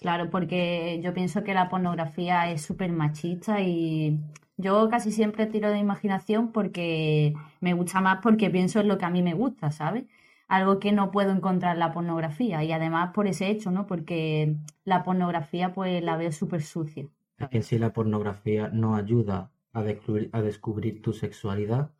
Claro, 0.00 0.30
porque 0.30 1.00
yo 1.02 1.12
pienso 1.12 1.42
que 1.44 1.52
la 1.54 1.68
pornografía 1.68 2.50
es 2.50 2.62
súper 2.62 2.92
machista 2.92 3.60
y 3.60 4.18
yo 4.60 4.88
casi 4.90 5.10
siempre 5.12 5.46
tiro 5.46 5.70
de 5.70 5.78
imaginación 5.78 6.52
porque 6.52 7.34
me 7.60 7.74
gusta 7.74 8.00
más 8.00 8.20
porque 8.22 8.50
pienso 8.50 8.80
en 8.80 8.88
lo 8.88 8.98
que 8.98 9.06
a 9.06 9.10
mí 9.10 9.22
me 9.22 9.34
gusta, 9.34 9.70
¿sabes? 9.70 10.04
Algo 10.48 10.78
que 10.78 10.92
no 10.92 11.10
puedo 11.10 11.30
encontrar 11.30 11.74
en 11.74 11.80
la 11.80 11.92
pornografía 11.92 12.62
y 12.64 12.72
además 12.72 13.12
por 13.14 13.26
ese 13.26 13.50
hecho, 13.50 13.70
¿no? 13.70 13.86
Porque 13.86 14.56
la 14.84 15.02
pornografía 15.04 15.72
pues 15.72 16.02
la 16.02 16.16
veo 16.16 16.32
súper 16.32 16.62
sucia. 16.62 17.06
Es 17.38 17.48
que 17.48 17.62
sí 17.62 17.78
la 17.78 17.92
pornografía 17.92 18.68
no 18.68 18.96
ayuda 18.96 19.50
a 19.72 19.82
descubrir, 19.82 20.30
a 20.32 20.42
descubrir 20.42 21.00
tu 21.02 21.12
sexualidad 21.12 21.92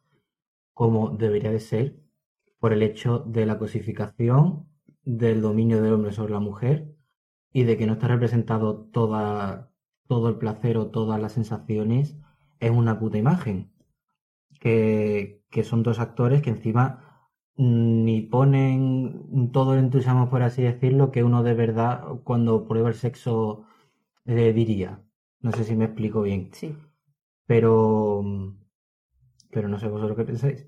como 0.75 1.11
debería 1.11 1.51
de 1.51 1.61
ser 1.61 1.97
por 2.59 2.73
el 2.73 2.83
hecho 2.83 3.21
de 3.21 3.47
la 3.47 3.59
cosificación, 3.59 4.67
del 5.03 5.41
dominio 5.41 5.83
del 5.83 5.95
hombre 5.95 6.13
sobre 6.13 6.33
la 6.33 6.41
mujer 6.41 6.95
y 7.53 7.65
de 7.65 7.77
que 7.77 7.87
no 7.87 7.95
está 7.95 8.09
representado 8.09 8.85
toda, 8.93 9.73
todo 10.07 10.29
el 10.29 10.37
placer 10.37 10.77
o 10.77 10.89
todas 10.89 11.21
las 11.21 11.33
sensaciones 11.33 12.17
en 12.61 12.75
una 12.77 12.99
puta 12.99 13.19
imagen. 13.19 13.73
Que, 14.61 15.43
que 15.51 15.65
son 15.65 15.83
dos 15.83 15.99
actores 16.01 16.43
que 16.43 16.51
encima 16.51 16.87
mm, 17.57 18.05
ni 18.05 18.23
ponen 18.23 19.51
todo 19.53 19.75
el 19.75 19.81
entusiasmo, 19.81 20.31
por 20.31 20.43
así 20.43 20.63
decirlo, 20.63 21.11
que 21.13 21.25
uno 21.25 21.43
de 21.43 21.55
verdad 21.55 22.05
cuando 22.25 22.67
prueba 22.69 22.89
el 22.91 22.95
sexo 22.95 23.65
eh, 24.27 24.53
diría. 24.55 25.03
No 25.41 25.53
sé 25.53 25.65
si 25.65 25.77
me 25.77 25.87
explico 25.87 26.23
bien. 26.23 26.51
Sí. 26.53 26.77
Pero, 27.47 28.23
pero 29.53 29.69
no 29.69 29.79
sé 29.79 29.87
vosotros 29.89 30.17
qué 30.17 30.25
pensáis. 30.25 30.67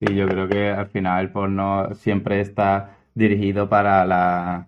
Sí, 0.00 0.14
yo 0.14 0.26
creo 0.28 0.48
que 0.48 0.70
al 0.70 0.88
final 0.90 1.24
el 1.24 1.32
porno 1.32 1.92
siempre 1.94 2.40
está 2.40 2.96
dirigido 3.14 3.68
para 3.68 4.04
la- 4.06 4.67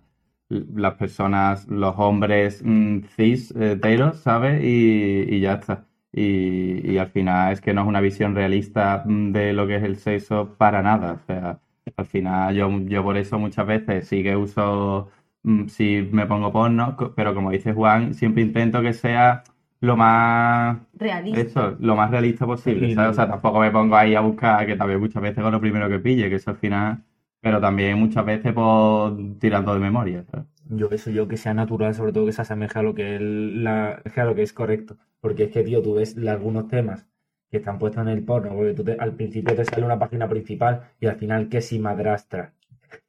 las 0.51 0.95
personas, 0.95 1.67
los 1.67 1.95
hombres 1.97 2.61
mm, 2.65 2.99
cis, 3.15 3.51
eh, 3.55 3.73
heteros, 3.73 4.19
¿sabes? 4.21 4.61
Y, 4.63 5.25
y 5.35 5.39
ya 5.41 5.53
está. 5.55 5.87
Y, 6.13 6.91
y 6.91 6.97
al 6.97 7.09
final 7.09 7.53
es 7.53 7.61
que 7.61 7.73
no 7.73 7.81
es 7.81 7.87
una 7.87 8.01
visión 8.01 8.35
realista 8.35 9.03
mm, 9.05 9.31
de 9.31 9.53
lo 9.53 9.67
que 9.67 9.77
es 9.77 9.83
el 9.83 9.97
sexo 9.97 10.55
para 10.57 10.81
nada. 10.81 11.13
O 11.13 11.19
sea, 11.25 11.59
al 11.95 12.05
final 12.05 12.55
yo, 12.55 12.69
yo 12.81 13.03
por 13.03 13.17
eso 13.17 13.39
muchas 13.39 13.65
veces 13.67 14.07
sí 14.07 14.23
que 14.23 14.35
uso, 14.35 15.09
mm, 15.43 15.67
sí 15.67 16.07
me 16.11 16.25
pongo 16.27 16.51
porno, 16.51 16.95
pero 17.15 17.33
como 17.33 17.51
dice 17.51 17.73
Juan, 17.73 18.13
siempre 18.13 18.43
intento 18.43 18.81
que 18.81 18.93
sea 18.93 19.43
lo 19.79 19.97
más 19.97 20.77
Realista. 20.93 21.41
eso, 21.41 21.75
lo 21.79 21.95
más 21.95 22.11
realista 22.11 22.45
posible, 22.45 22.89
Sí, 22.89 22.95
¿sabes? 22.95 23.11
O 23.11 23.13
sea, 23.13 23.27
tampoco 23.27 23.59
me 23.59 23.71
pongo 23.71 23.95
ahí 23.95 24.15
a 24.15 24.21
buscar, 24.21 24.65
que 24.65 24.75
también 24.75 24.99
muchas 24.99 25.21
veces 25.21 25.41
con 25.43 25.51
lo 25.51 25.61
primero 25.61 25.89
que 25.89 25.99
pille, 25.99 26.29
que 26.29 26.35
eso 26.35 26.51
al 26.51 26.57
final, 26.57 27.03
pero 27.41 27.59
también 27.61 27.97
muchas 27.99 28.25
veces 28.25 28.53
por 28.53 29.17
tirando 29.39 29.73
de 29.73 29.79
memoria, 29.79 30.23
¿sabes? 30.31 30.45
Yo 30.69 30.89
eso, 30.91 31.09
yo 31.11 31.27
que 31.27 31.37
sea 31.37 31.53
natural, 31.53 31.93
sobre 31.95 32.13
todo 32.13 32.25
que 32.25 32.31
se 32.33 32.41
asemeje 32.41 32.79
a 32.79 32.83
lo 32.83 32.93
que 32.93 33.15
es, 33.15 33.21
la, 33.21 34.01
a 34.15 34.23
lo 34.25 34.35
que 34.35 34.43
es 34.43 34.53
correcto. 34.53 34.97
Porque 35.19 35.43
es 35.45 35.51
que, 35.51 35.63
tío, 35.63 35.81
tú 35.81 35.95
ves 35.95 36.17
algunos 36.17 36.67
temas 36.67 37.07
que 37.49 37.57
están 37.57 37.77
puestos 37.79 38.01
en 38.03 38.07
el 38.09 38.23
porno, 38.23 38.53
porque 38.55 38.73
tú 38.73 38.83
te- 38.83 38.93
al 38.97 39.15
principio 39.15 39.55
te 39.55 39.65
sale 39.65 39.85
una 39.85 39.99
página 39.99 40.29
principal 40.29 40.89
y 40.99 41.07
al 41.07 41.17
final 41.17 41.49
que 41.49 41.61
si 41.61 41.79
madrastra. 41.79 42.53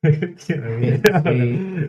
Sí. 0.36 0.54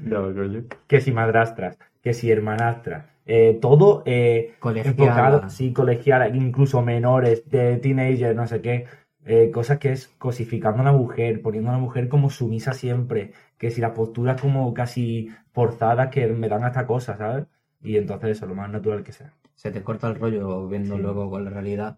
No, 0.03 0.33
coño. 0.33 0.63
Que 0.87 1.01
si 1.01 1.11
madrastras, 1.11 1.77
que 2.01 2.13
si 2.13 2.31
hermanastras. 2.31 3.05
Eh, 3.25 3.57
todo 3.61 4.03
eh, 4.05 4.53
enfocado, 4.83 5.49
sí, 5.49 5.71
colegial, 5.73 6.35
incluso 6.35 6.81
menores, 6.81 7.49
de 7.49 7.77
teenagers, 7.77 8.35
no 8.35 8.47
sé 8.47 8.61
qué. 8.61 8.85
Eh, 9.25 9.51
cosas 9.51 9.79
que 9.79 9.91
es 9.91 10.07
cosificando 10.17 10.81
a 10.81 10.85
la 10.85 10.91
mujer, 10.91 11.41
poniendo 11.41 11.69
a 11.69 11.73
la 11.73 11.79
mujer 11.79 12.09
como 12.09 12.29
sumisa 12.29 12.73
siempre, 12.73 13.33
que 13.57 13.71
si 13.71 13.81
las 13.81 13.91
posturas 13.91 14.39
como 14.41 14.73
casi 14.73 15.29
forzadas 15.53 16.09
que 16.09 16.27
me 16.27 16.49
dan 16.49 16.63
hasta 16.63 16.85
cosas, 16.87 17.17
¿sabes? 17.17 17.45
Y 17.81 17.97
entonces 17.97 18.31
eso, 18.31 18.45
lo 18.47 18.55
más 18.55 18.69
natural 18.69 19.03
que 19.03 19.11
sea. 19.11 19.33
Se 19.55 19.71
te 19.71 19.83
corta 19.83 20.07
el 20.09 20.15
rollo 20.15 20.67
viendo 20.67 20.95
Sí. 20.95 21.01
luego 21.01 21.29
con 21.29 21.43
la 21.45 21.49
realidad. 21.51 21.97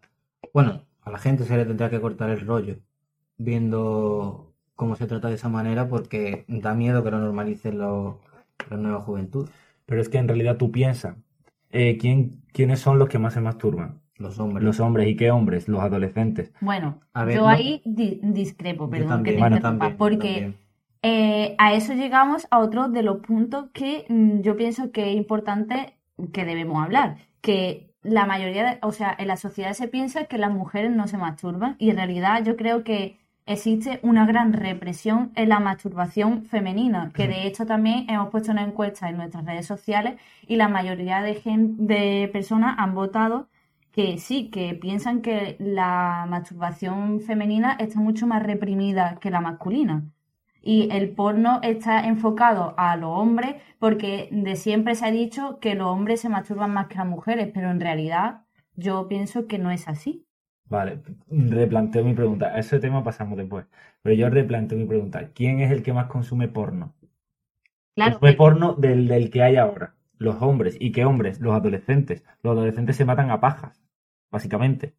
Bueno, 0.53 0.85
a 1.01 1.11
la 1.11 1.19
gente 1.19 1.43
se 1.45 1.57
le 1.57 1.65
tendrá 1.65 1.89
que 1.89 2.01
cortar 2.01 2.29
el 2.29 2.41
rollo 2.45 2.77
viendo 3.37 4.53
cómo 4.75 4.95
se 4.95 5.07
trata 5.07 5.29
de 5.29 5.35
esa 5.35 5.49
manera 5.49 5.87
porque 5.89 6.45
da 6.47 6.73
miedo 6.73 7.03
que 7.03 7.11
lo 7.11 7.19
normalicen 7.19 7.77
los, 7.79 8.17
la 8.69 8.77
nueva 8.77 9.01
juventud, 9.01 9.49
Pero 9.85 10.01
es 10.01 10.09
que 10.09 10.17
en 10.17 10.27
realidad 10.27 10.57
tú 10.57 10.71
piensas, 10.71 11.17
eh, 11.71 11.97
¿quién, 11.99 12.43
¿quiénes 12.53 12.79
son 12.79 12.99
los 12.99 13.09
que 13.09 13.19
más 13.19 13.33
se 13.33 13.41
masturban? 13.41 14.01
Los 14.17 14.39
hombres. 14.39 14.63
Los 14.63 14.79
hombres, 14.79 15.07
¿y 15.07 15.15
qué 15.15 15.31
hombres? 15.31 15.67
Los 15.67 15.81
adolescentes. 15.81 16.51
Bueno, 16.61 16.99
A 17.13 17.25
ver, 17.25 17.35
yo 17.35 17.41
no- 17.43 17.47
ahí 17.49 17.81
di- 17.85 18.19
discrepo, 18.23 18.89
perdón 18.89 19.09
también, 19.09 19.35
que 19.35 19.37
te 19.37 19.39
bueno, 19.49 19.59
también, 19.61 19.97
porque 19.97 20.53
eh, 21.01 21.55
a 21.57 21.73
eso 21.73 21.93
llegamos 21.93 22.47
a 22.49 22.59
otro 22.59 22.87
de 22.89 23.03
los 23.03 23.17
puntos 23.17 23.67
que 23.73 24.05
mm, 24.09 24.41
yo 24.41 24.55
pienso 24.57 24.91
que 24.91 25.11
es 25.11 25.15
importante 25.17 25.93
que 26.33 26.45
debemos 26.45 26.83
hablar, 26.83 27.17
que 27.41 27.91
la 28.01 28.25
mayoría, 28.25 28.63
de- 28.71 28.79
o 28.81 28.91
sea, 28.91 29.15
en 29.17 29.27
la 29.27 29.37
sociedad 29.37 29.73
se 29.73 29.87
piensa 29.87 30.25
que 30.25 30.37
las 30.37 30.51
mujeres 30.51 30.91
no 30.91 31.07
se 31.07 31.17
masturban 31.17 31.75
y 31.79 31.89
en 31.89 31.97
realidad 31.97 32.43
yo 32.43 32.55
creo 32.55 32.83
que 32.83 33.17
existe 33.47 33.99
una 34.01 34.25
gran 34.25 34.53
represión 34.53 35.31
en 35.35 35.49
la 35.49 35.59
masturbación 35.59 36.45
femenina, 36.45 37.11
que 37.13 37.27
de 37.27 37.45
hecho 37.45 37.65
también 37.67 38.09
hemos 38.09 38.29
puesto 38.29 38.51
una 38.51 38.63
encuesta 38.63 39.07
en 39.09 39.17
nuestras 39.17 39.45
redes 39.45 39.67
sociales 39.67 40.15
y 40.47 40.55
la 40.55 40.67
mayoría 40.67 41.21
de, 41.21 41.39
de 41.45 42.27
personas 42.33 42.75
han 42.79 42.95
votado 42.95 43.47
que 43.95 44.17
sí, 44.17 44.49
que 44.49 44.73
piensan 44.75 45.21
que 45.21 45.55
la 45.57 46.25
masturbación 46.29 47.21
femenina 47.21 47.77
está 47.79 47.97
mucho 47.97 48.27
más 48.27 48.43
reprimida 48.43 49.17
que 49.21 49.31
la 49.31 49.39
masculina. 49.39 50.03
Y 50.61 50.89
el 50.91 51.11
porno 51.11 51.61
está 51.63 52.05
enfocado 52.05 52.73
a 52.77 52.97
los 52.97 53.11
hombres 53.17 53.55
porque 53.79 54.27
de 54.33 54.57
siempre 54.57 54.95
se 54.95 55.05
ha 55.05 55.11
dicho 55.11 55.59
que 55.61 55.75
los 55.75 55.87
hombres 55.87 56.19
se 56.19 56.27
masturban 56.27 56.73
más 56.73 56.87
que 56.87 56.97
las 56.97 57.07
mujeres, 57.07 57.49
pero 57.53 57.71
en 57.71 57.79
realidad 57.79 58.41
yo 58.75 59.07
pienso 59.07 59.47
que 59.47 59.59
no 59.59 59.71
es 59.71 59.87
así. 59.87 60.25
Vale, 60.65 61.01
replanteo 61.29 62.03
mi 62.03 62.13
pregunta. 62.13 62.47
A 62.47 62.59
ese 62.59 62.79
tema 62.79 63.01
pasamos 63.01 63.37
después. 63.37 63.65
Pero 64.01 64.13
yo 64.13 64.29
replanteo 64.29 64.77
mi 64.77 64.85
pregunta. 64.85 65.29
¿Quién 65.33 65.61
es 65.61 65.71
el 65.71 65.83
que 65.83 65.93
más 65.93 66.07
consume 66.07 66.49
porno? 66.49 66.93
Claro, 67.95 68.19
Consume 68.19 68.31
eh, 68.31 68.35
porno 68.35 68.73
del, 68.73 69.07
del 69.07 69.29
que 69.29 69.41
hay 69.41 69.55
ahora. 69.55 69.95
Los 70.17 70.41
hombres. 70.41 70.75
¿Y 70.81 70.91
qué 70.91 71.05
hombres? 71.05 71.39
Los 71.39 71.53
adolescentes. 71.53 72.25
Los 72.43 72.57
adolescentes 72.57 72.97
se 72.97 73.05
matan 73.05 73.31
a 73.31 73.39
pajas, 73.39 73.84
básicamente. 74.35 74.93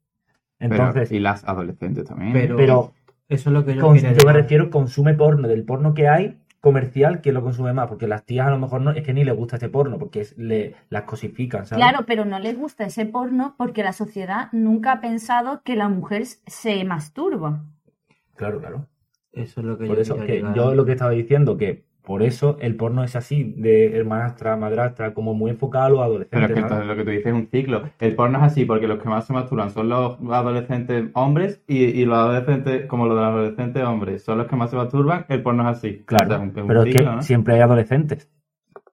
Pero- 0.59 0.75
Entonces, 0.75 1.13
y 1.13 1.21
las 1.21 1.45
adolescentes 1.45 2.05
también. 2.05 2.33
Pero, 2.33 2.57
pero 2.57 2.93
eso 3.29 3.51
es 3.51 3.55
lo 3.55 3.65
que 3.65 3.75
yo 3.75 3.83
con- 3.83 3.99
yo 3.99 4.27
me 4.27 4.33
refiero 4.33 4.71
consume 4.71 5.15
porno, 5.15 5.47
del 5.49 5.65
porno 5.65 5.93
que 5.95 6.09
hay 6.09 6.41
comercial, 6.61 7.21
¿quién 7.21 7.35
lo 7.35 7.43
consume 7.43 7.73
más? 7.73 7.87
Porque 7.87 8.09
las 8.09 8.25
tías 8.25 8.47
a 8.49 8.51
lo 8.51 8.59
mejor 8.59 8.81
no, 8.81 8.91
es 8.91 9.03
que 9.05 9.13
ni 9.15 9.23
les 9.25 9.37
gusta 9.37 9.57
este 9.57 9.69
porno, 9.69 9.99
porque 9.99 10.21
es- 10.23 10.37
le, 10.39 10.75
las 10.89 11.03
cosifican, 11.05 11.65
¿sabes? 11.67 11.85
Claro, 11.85 12.05
pero 12.07 12.25
no 12.25 12.39
les 12.41 12.57
gusta 12.59 12.85
ese 12.87 13.07
porno 13.07 13.55
porque 13.57 13.85
la 13.85 13.93
sociedad 13.93 14.49
nunca 14.53 14.93
ha 14.93 15.01
pensado 15.01 15.61
que 15.63 15.77
la 15.77 15.89
mujer 15.89 16.25
se 16.25 16.83
masturba. 16.85 17.63
Claro, 18.35 18.59
claro. 18.61 18.87
Eso 19.33 19.61
es 19.61 19.67
lo 19.67 19.77
que 19.79 19.87
Por 19.87 19.97
yo 19.97 20.03
eso, 20.03 20.17
que 20.17 20.43
yo 20.57 20.75
lo 20.75 20.85
que 20.87 20.93
estaba 20.93 21.11
diciendo, 21.13 21.57
que 21.59 21.85
por 22.07 22.23
eso 22.23 22.57
el 22.61 22.77
porno 22.77 23.05
es 23.05 23.17
así, 23.17 23.45
de 23.57 23.97
hermanastra, 23.97 24.57
madrastra, 24.57 25.13
como 25.15 25.35
muy 25.35 25.51
enfocado 25.51 25.87
a 25.87 25.91
los 25.91 26.01
Pero 26.01 26.07
adolescentes. 26.07 26.49
es 26.51 26.55
que 26.55 26.61
entonces 26.61 26.87
lo 26.87 26.97
que 26.97 27.05
tú 27.05 27.11
dices 27.11 27.27
es 27.27 27.33
un 27.35 27.49
ciclo. 27.49 27.83
El 27.99 28.15
porno 28.17 28.39
es 28.39 28.45
así 28.45 28.65
porque 28.65 28.87
los 28.89 28.99
que 29.03 29.09
más 29.09 29.27
se 29.27 29.33
masturban 29.33 29.71
son 29.71 29.89
los 29.89 30.19
adolescentes 30.31 31.11
hombres 31.15 31.63
y, 31.67 31.85
y 31.85 32.05
los 32.05 32.17
adolescentes, 32.17 32.87
como 32.87 33.07
los 33.07 33.17
de 33.17 33.23
los 33.23 33.31
adolescentes 33.33 33.85
hombres, 33.85 34.23
son 34.25 34.39
los 34.39 34.47
que 34.47 34.57
más 34.57 34.71
se 34.71 34.77
masturban. 34.77 35.27
El 35.29 35.43
porno 35.43 35.69
es 35.71 35.77
así. 35.79 36.03
Claro, 36.07 36.27
O 36.27 36.29
sea, 36.29 36.37
es 36.37 36.43
un- 36.43 36.49
es 36.51 36.57
un 36.63 36.69
pero 36.69 36.83
es 36.83 36.87
ciclo, 36.87 37.11
que 37.11 37.17
¿no? 37.17 37.23
siempre 37.23 37.55
hay 37.55 37.61
adolescentes. 37.61 38.29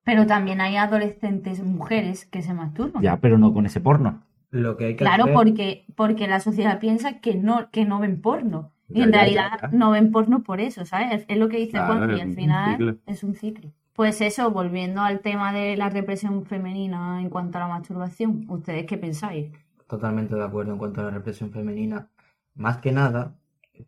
Pero 0.04 0.28
también 0.28 0.62
hay 0.62 0.76
adolescentes 0.78 1.64
mujeres 1.64 2.26
que 2.26 2.42
se 2.42 2.54
masturban. 2.54 3.04
Ya, 3.04 3.18
pero 3.18 3.38
no 3.38 3.54
con 3.54 3.66
ese 3.66 3.80
porno. 3.82 4.24
Lo 4.52 4.78
que 4.78 4.86
hay 4.86 4.96
que 4.96 5.04
Claro, 5.04 5.24
hacer... 5.24 5.34
porque, 5.36 5.86
porque 5.96 6.28
la 6.28 6.40
sociedad 6.40 6.80
piensa 6.80 7.20
que 7.20 7.36
no, 7.36 7.70
que 7.72 7.86
no 7.86 8.00
ven 8.00 8.22
porno. 8.22 8.73
Y 8.90 9.02
en 9.02 9.12
ya, 9.12 9.18
realidad 9.20 9.50
ya, 9.62 9.72
ya. 9.72 9.78
no 9.78 9.92
ven 9.92 10.12
porno 10.12 10.44
por 10.44 10.60
eso, 10.60 10.86
¿sabes? 10.86 11.26
Es, 11.28 11.38
lo 11.38 11.50
que 11.50 11.58
dice 11.58 11.72
Claro, 11.72 11.98
Juan 11.98 12.18
y 12.18 12.22
al 12.22 12.34
final 12.34 13.00
es 13.06 13.24
un 13.24 13.36
ciclo. 13.36 13.72
Pues 13.94 14.22
eso, 14.22 14.50
volviendo 14.52 15.02
al 15.02 15.20
tema 15.20 15.54
de 15.54 15.78
la 15.78 15.90
represión 15.90 16.46
femenina 16.46 17.22
en 17.22 17.30
cuanto 17.30 17.58
a 17.58 17.62
la 17.62 17.68
masturbación, 17.68 18.46
¿ustedes 18.50 18.86
qué 18.86 18.98
pensáis? 18.98 19.52
Totalmente 19.88 20.36
de 20.36 20.44
acuerdo 20.44 20.74
en 20.74 20.80
cuanto 20.80 21.02
a 21.02 21.06
la 21.06 21.12
represión 21.12 21.52
femenina. 21.52 22.10
Más 22.56 22.78
que 22.78 22.92
nada, 22.92 23.36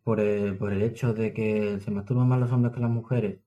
por 0.04 0.20
el, 0.20 0.56
por 0.56 0.72
el 0.72 0.82
hecho 0.82 1.12
de 1.12 1.32
que 1.32 1.80
se 1.80 1.90
masturban 1.90 2.28
más 2.28 2.40
los 2.40 2.52
hombres 2.52 2.74
que 2.74 2.80
las 2.80 2.90
mujeres. 2.90 3.40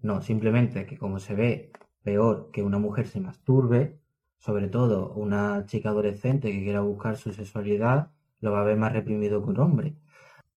No, 0.00 0.20
simplemente 0.20 0.86
que 0.86 0.98
como 0.98 1.18
se 1.18 1.34
ve 1.34 1.72
peor 2.02 2.50
que 2.52 2.62
una 2.62 2.78
mujer 2.78 3.06
se 3.06 3.20
masturbe, 3.20 3.98
sobre 4.38 4.68
todo 4.68 5.12
una 5.14 5.64
chica 5.66 5.90
adolescente 5.90 6.50
que 6.50 6.62
quiera 6.62 6.80
buscar 6.80 7.16
su 7.16 7.32
sexualidad, 7.32 8.10
lo 8.40 8.52
va 8.52 8.60
a 8.62 8.64
ver 8.64 8.76
más 8.76 8.92
reprimido 8.92 9.42
que 9.42 9.50
un 9.50 9.60
hombre. 9.60 9.96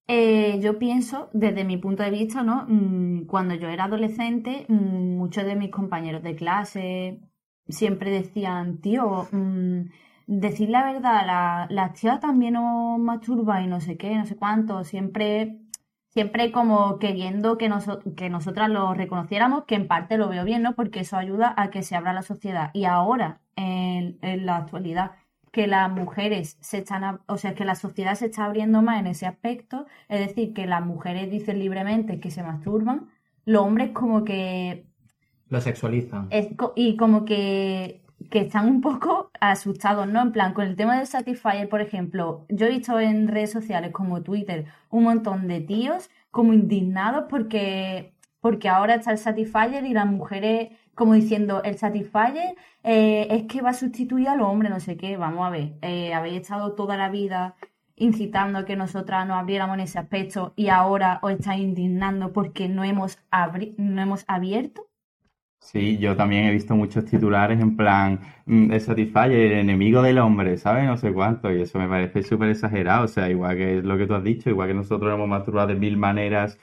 Eh, 0.08 0.60
yo 0.62 0.78
pienso, 0.78 1.30
desde 1.34 1.64
mi 1.64 1.78
punto 1.78 2.04
de 2.04 2.12
vista, 2.12 2.44
¿no? 2.44 2.66
Mm, 2.68 3.26
Cuando 3.26 3.56
yo 3.56 3.70
era 3.70 3.86
adolescente, 3.86 4.66
mm, 4.70 5.18
muchos 5.18 5.46
de 5.46 5.56
mis 5.56 5.72
compañeros 5.72 6.22
de 6.24 6.36
clase 6.36 7.20
siempre 7.68 8.12
decían, 8.12 8.80
tío, 8.82 9.28
mm, 9.32 9.82
decir 10.28 10.70
la 10.70 10.84
verdad, 10.92 11.26
la- 11.26 11.68
las 11.72 11.94
tías 12.00 12.20
también 12.20 12.56
os 12.56 13.00
masturban 13.00 13.64
y 13.64 13.68
no 13.68 13.82
sé 13.82 13.98
qué, 13.98 14.16
no 14.16 14.26
sé 14.26 14.36
cuánto, 14.36 14.84
siempre, 14.84 15.60
siempre 16.10 16.52
como 16.52 17.00
queriendo 17.00 17.58
que, 17.58 17.70
que 18.16 18.30
nosotras 18.30 18.70
lo 18.70 18.94
reconociéramos, 18.94 19.66
que 19.66 19.76
en 19.76 19.88
parte 19.88 20.18
lo 20.18 20.30
veo 20.30 20.44
bien, 20.46 20.62
¿no? 20.64 20.76
Porque 20.76 21.00
eso 21.02 21.18
ayuda 21.18 21.54
a 21.58 21.70
que 21.72 21.82
se 21.84 21.96
abra 21.96 22.14
la 22.14 22.22
sociedad. 22.22 22.70
Y 22.74 22.86
ahora, 22.86 23.42
en 23.56 24.46
la 24.46 24.58
actualidad, 24.58 25.12
que 25.56 25.68
las 25.68 25.90
mujeres 25.90 26.58
se 26.60 26.80
están, 26.80 27.22
o 27.28 27.38
sea, 27.38 27.56
que 27.56 27.64
la 27.64 27.76
sociedad 27.76 28.16
se 28.16 28.26
está 28.26 28.44
abriendo 28.44 28.82
más 28.82 29.00
en 29.00 29.08
ese 29.08 29.26
aspecto, 29.26 29.86
es 30.10 30.20
decir, 30.20 30.54
que 30.54 30.66
las 30.66 30.86
mujeres 30.86 31.32
dicen 31.32 31.60
libremente 31.60 32.20
que 32.20 32.30
se 32.30 32.44
masturban, 32.44 33.08
los 33.46 33.64
hombres 33.64 33.92
como 33.92 34.26
que 34.26 34.86
Lo 35.48 35.62
sexualizan. 35.62 36.28
es 36.30 36.50
y 36.76 36.98
como 36.98 37.24
que, 37.24 38.02
que 38.30 38.42
están 38.42 38.68
un 38.68 38.82
poco 38.82 39.32
asustados, 39.40 40.08
¿no? 40.10 40.22
En 40.24 40.34
plan, 40.34 40.54
con 40.54 40.66
el 40.66 40.76
tema 40.76 40.98
del 40.98 41.08
Satisfyer, 41.08 41.70
por 41.70 41.80
ejemplo, 41.80 42.46
yo 42.50 42.66
he 42.66 42.72
visto 42.72 43.00
en 43.00 43.30
redes 43.30 43.54
sociales 43.54 43.92
como 43.94 44.24
Twitter 44.24 44.66
un 44.90 45.04
montón 45.06 45.48
de 45.48 45.62
tíos 45.62 46.10
como 46.32 46.52
indignados 46.54 47.28
porque, 47.30 48.14
porque 48.42 48.68
ahora 48.68 48.96
está 48.96 49.12
el 49.14 49.20
Satisfyer 49.20 49.86
y 49.86 49.94
las 49.94 50.06
mujeres 50.08 50.72
como 50.96 51.14
diciendo, 51.14 51.62
el 51.64 51.78
Satisfyer 51.78 52.56
eh, 52.84 53.28
es 53.30 53.44
que 53.44 53.62
va 53.62 53.72
a 53.72 53.74
sustituir 53.74 54.30
al 54.30 54.42
hombre, 54.42 54.70
no 54.70 54.80
sé 54.80 54.98
qué. 54.98 55.18
Vamos 55.18 55.46
a 55.46 55.50
ver, 55.50 55.74
eh, 55.82 56.14
habéis 56.14 56.42
estado 56.42 56.74
toda 56.74 56.98
la 56.98 57.10
vida 57.10 57.56
incitando 57.98 58.60
a 58.60 58.66
que 58.66 58.76
nosotras 58.76 59.28
nos 59.28 59.38
abriéramos 59.38 59.76
en 59.76 59.82
ese 59.82 60.00
aspecto 60.00 60.54
y 60.56 60.70
ahora 60.70 61.20
os 61.22 61.32
estáis 61.32 61.62
indignando 61.62 62.34
porque 62.34 62.68
no 62.68 62.84
hemos, 62.84 63.20
no 63.78 64.02
hemos 64.02 64.26
abierto. 64.28 64.88
Sí, 65.60 65.98
yo 65.98 66.16
también 66.16 66.46
he 66.46 66.52
visto 66.52 66.76
muchos 66.76 67.06
titulares 67.06 67.60
en 67.60 67.76
plan, 67.76 68.20
mm, 68.46 68.72
el 68.72 68.82
Satisfyer, 68.82 69.32
el 69.32 69.54
enemigo 69.54 70.04
del 70.04 70.20
hombre, 70.20 70.58
¿sabes? 70.58 70.86
No 70.86 70.96
sé 70.96 71.12
cuánto, 71.12 71.52
y 71.52 71.62
eso 71.62 71.80
me 71.80 71.88
parece 71.88 72.22
súper 72.22 72.50
exagerado, 72.50 73.06
o 73.06 73.08
sea, 73.08 73.30
igual 73.32 73.58
que 73.58 73.82
lo 73.82 73.98
que 73.98 74.06
tú 74.06 74.14
has 74.14 74.24
dicho, 74.24 74.50
igual 74.52 74.68
que 74.68 74.76
nosotros 74.76 75.12
hemos 75.12 75.28
masturbado 75.28 75.70
de 75.70 75.76
mil 75.76 75.98
maneras 75.98 76.60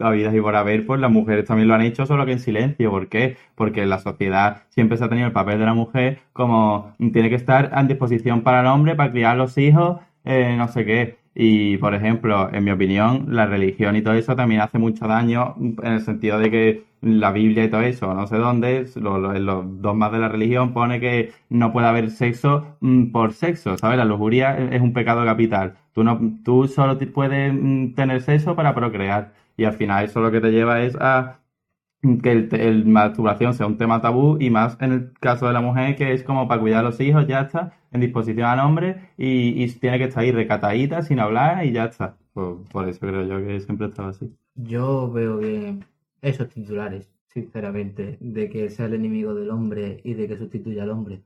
habidas 0.00 0.34
y 0.34 0.40
por 0.40 0.56
haber, 0.56 0.86
pues 0.86 1.00
las 1.00 1.10
mujeres 1.10 1.44
también 1.44 1.68
lo 1.68 1.74
han 1.74 1.82
hecho, 1.82 2.06
solo 2.06 2.24
que 2.26 2.32
en 2.32 2.38
silencio. 2.40 2.90
¿Por 2.90 3.08
qué? 3.08 3.36
Porque 3.54 3.82
en 3.82 3.90
la 3.90 3.98
sociedad 3.98 4.62
siempre 4.68 4.96
se 4.96 5.04
ha 5.04 5.08
tenido 5.08 5.26
el 5.26 5.32
papel 5.32 5.58
de 5.58 5.66
la 5.66 5.74
mujer 5.74 6.20
como 6.32 6.94
mm, 6.98 7.10
tiene 7.10 7.28
que 7.28 7.36
estar 7.36 7.70
a 7.72 7.82
disposición 7.84 8.42
para 8.42 8.60
el 8.60 8.66
hombre, 8.66 8.94
para 8.94 9.10
criar 9.10 9.36
los 9.36 9.56
hijos, 9.58 10.00
eh, 10.24 10.54
no 10.56 10.68
sé 10.68 10.84
qué. 10.84 11.18
Y, 11.38 11.76
por 11.78 11.94
ejemplo, 11.94 12.48
en 12.52 12.64
mi 12.64 12.70
opinión, 12.70 13.26
la 13.28 13.44
religión 13.46 13.94
y 13.94 14.00
todo 14.02 14.14
eso 14.14 14.34
también 14.36 14.62
hace 14.62 14.78
mucho 14.78 15.06
daño 15.06 15.54
en 15.60 15.92
el 15.92 16.00
sentido 16.00 16.38
de 16.38 16.50
que 16.50 16.84
la 17.02 17.30
Biblia 17.30 17.64
y 17.64 17.70
todo 17.70 17.82
eso, 17.82 18.14
no 18.14 18.26
sé 18.26 18.36
dónde, 18.38 18.86
lo- 18.96 19.18
lo- 19.18 19.38
los 19.38 19.82
dogmas 19.82 20.12
de 20.12 20.18
la 20.18 20.28
religión 20.28 20.72
pone 20.72 20.98
que 20.98 21.32
no 21.50 21.72
puede 21.72 21.86
haber 21.88 22.10
sexo 22.10 22.76
mm, 22.80 23.10
por 23.12 23.32
sexo, 23.34 23.76
¿sabes? 23.76 23.98
La 23.98 24.04
lujuria 24.06 24.56
es 24.72 24.80
un 24.80 24.92
pecado 24.94 25.24
capital. 25.26 25.74
Tú, 25.92 26.02
no, 26.04 26.18
tú 26.44 26.68
solo 26.68 26.98
puedes 27.12 27.52
mm, 27.52 27.92
tener 27.94 28.22
sexo 28.22 28.56
para 28.56 28.74
procrear. 28.74 29.32
Y 29.58 29.64
al 29.64 29.74
final 29.74 30.04
eso 30.06 30.20
lo 30.20 30.30
que 30.30 30.40
te 30.40 30.50
lleva 30.52 30.80
es 30.82 30.96
a 31.00 31.38
que 32.22 32.32
el, 32.32 32.48
el 32.54 32.86
masturbación 32.86 33.54
sea 33.54 33.66
un 33.66 33.78
tema 33.78 34.00
tabú 34.00 34.36
y 34.40 34.50
más 34.50 34.76
en 34.80 34.92
el 34.92 35.12
caso 35.14 35.46
de 35.46 35.52
la 35.52 35.60
mujer 35.60 35.96
que 35.96 36.12
es 36.12 36.22
como 36.22 36.46
para 36.46 36.60
cuidar 36.60 36.80
a 36.80 36.88
los 36.88 37.00
hijos, 37.00 37.26
ya 37.26 37.40
está, 37.42 37.72
en 37.92 38.00
disposición 38.00 38.46
al 38.46 38.60
hombre 38.60 39.10
y, 39.16 39.66
tiene 39.80 39.98
que 39.98 40.04
estar 40.04 40.22
ahí 40.22 40.32
recatadita, 40.32 41.02
sin 41.02 41.20
hablar 41.20 41.64
y 41.64 41.72
ya 41.72 41.86
está. 41.86 42.16
Pues, 42.32 42.68
por 42.70 42.88
eso 42.88 43.00
creo 43.00 43.26
yo 43.26 43.46
que 43.46 43.60
siempre 43.60 43.86
he 43.86 43.88
estado 43.90 44.08
así. 44.08 44.32
Yo 44.54 45.10
veo 45.10 45.38
bien 45.38 45.84
esos 46.22 46.48
titulares, 46.48 47.10
sinceramente, 47.28 48.18
de 48.20 48.48
que 48.50 48.70
sea 48.70 48.86
el 48.86 48.94
enemigo 48.94 49.34
del 49.34 49.50
hombre 49.50 50.00
y 50.04 50.14
de 50.14 50.28
que 50.28 50.36
sustituya 50.36 50.84
al 50.84 50.90
hombre. 50.90 51.22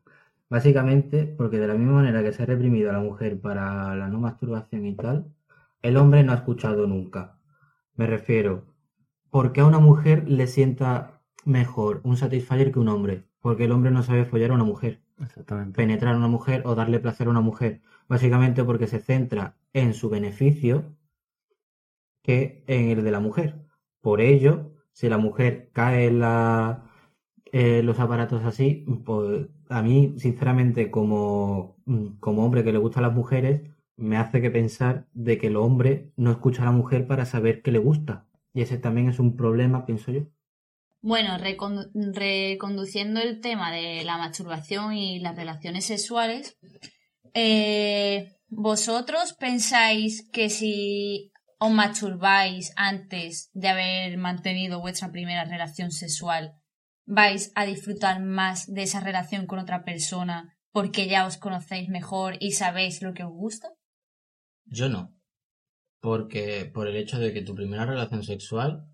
Básicamente, 0.49 1.27
porque 1.27 1.59
de 1.59 1.69
la 1.69 1.75
misma 1.75 1.95
manera 1.95 2.23
que 2.23 2.33
se 2.33 2.43
ha 2.43 2.47
reprimido 2.47 2.91
a 2.91 2.95
la 2.95 3.01
mujer 3.01 3.41
para 3.41 3.95
la 3.95 4.09
no 4.09 4.19
masturbación 4.19 4.87
y 4.87 4.95
tal, 4.95 5.27
el 5.83 5.97
hombre 5.97 6.25
no 6.25 6.33
ha 6.33 6.37
escuchado 6.37 6.87
nunca. 6.87 7.39
Me 7.97 8.07
refiero, 8.07 8.65
¿por 9.31 9.53
qué 9.53 9.61
a 9.61 9.67
una 9.67 9.79
mujer 9.79 10.29
le 10.29 10.47
sienta 10.47 11.23
mejor 11.45 12.01
un 12.05 12.17
satisfier 12.17 12.73
que 12.73 12.79
un 12.79 12.89
hombre? 12.89 13.25
Porque 13.41 13.65
el 13.65 13.73
hombre 13.73 13.91
no 13.91 14.03
sabe 14.03 14.25
follar 14.25 14.51
a 14.51 14.55
una 14.55 14.65
mujer 14.65 15.03
Exactamente. 15.19 15.77
penetrar 15.77 16.15
a 16.15 16.19
una 16.19 16.29
mujer 16.29 16.63
o 16.67 16.75
darle 16.75 17.01
placer 17.01 17.27
a 17.27 17.31
una 17.31 17.41
mujer. 17.41 17.83
Básicamente 18.09 18.65
porque 18.65 18.87
se 18.87 19.01
centra 19.01 19.57
en 19.73 19.95
su 19.95 20.09
beneficio 20.11 20.97
que 22.23 22.65
en 22.67 22.91
el 22.91 23.05
de 23.05 23.11
la 23.11 23.21
mujer. 23.21 23.67
Por 24.01 24.21
ello, 24.21 24.73
si 24.93 25.09
la 25.09 25.19
mujer 25.19 25.71
cae 25.73 26.07
en 26.07 26.21
la, 26.21 26.91
eh, 27.53 27.83
los 27.83 28.01
aparatos 28.01 28.45
así, 28.45 28.85
pues 29.05 29.49
a 29.69 29.83
mí, 29.83 30.15
sinceramente, 30.19 30.91
como, 30.91 31.77
como 32.21 32.45
hombre 32.45 32.65
que 32.65 32.73
le 32.73 32.79
gustan 32.79 33.05
las 33.05 33.13
mujeres, 33.15 33.63
me 33.97 34.17
hace 34.17 34.41
que 34.41 34.51
pensar 34.51 35.07
de 35.13 35.39
que 35.39 35.49
el 35.49 35.57
hombre 35.57 36.13
no 36.17 36.31
escucha 36.31 36.63
a 36.63 36.67
la 36.67 36.73
mujer 36.73 37.07
para 37.07 37.27
saber 37.27 37.63
qué 37.63 37.71
le 37.73 37.79
gusta. 37.79 38.27
Y 38.53 38.63
ese 38.63 38.79
también 38.79 39.09
es 39.09 39.19
un 39.19 39.37
problema, 39.37 39.87
pienso 39.87 40.11
yo. 40.13 40.23
Bueno, 41.03 41.39
recondu- 41.39 41.91
reconduciendo 41.95 43.21
el 43.21 43.41
tema 43.41 43.73
de 43.73 44.05
la 44.05 44.19
masturbación 44.19 44.93
y 44.93 45.19
las 45.21 45.37
relaciones 45.37 45.87
sexuales, 45.87 46.59
eh, 47.35 48.37
¿vosotros 48.49 49.33
pensáis 49.35 50.29
que 50.31 50.51
si 50.51 51.33
os 51.59 51.71
masturbáis 51.71 52.73
antes 52.77 53.51
de 53.55 53.69
haber 53.69 54.19
mantenido 54.19 54.81
vuestra 54.81 55.11
primera 55.11 55.45
relación 55.45 55.91
sexual, 55.91 56.55
vais 57.07 57.53
a 57.55 57.65
disfrutar 57.67 58.21
más 58.21 58.67
de 58.67 58.83
esa 58.83 59.01
relación 59.01 59.47
con 59.47 59.59
otra 59.59 59.85
persona 59.85 60.57
porque 60.73 61.09
ya 61.09 61.27
os 61.27 61.37
conocéis 61.37 61.89
mejor 61.89 62.37
y 62.41 62.53
sabéis 62.53 63.03
lo 63.03 63.13
que 63.15 63.25
os 63.25 63.33
gusta? 63.33 63.69
Yo 64.67 64.89
no. 64.89 65.13
Porque 66.01 66.71
por 66.73 66.89
el 66.89 66.97
hecho 66.97 67.19
de 67.19 67.33
que 67.33 67.43
tu 67.43 67.55
primera 67.55 67.87
relación 67.87 68.23
sexual, 68.23 68.87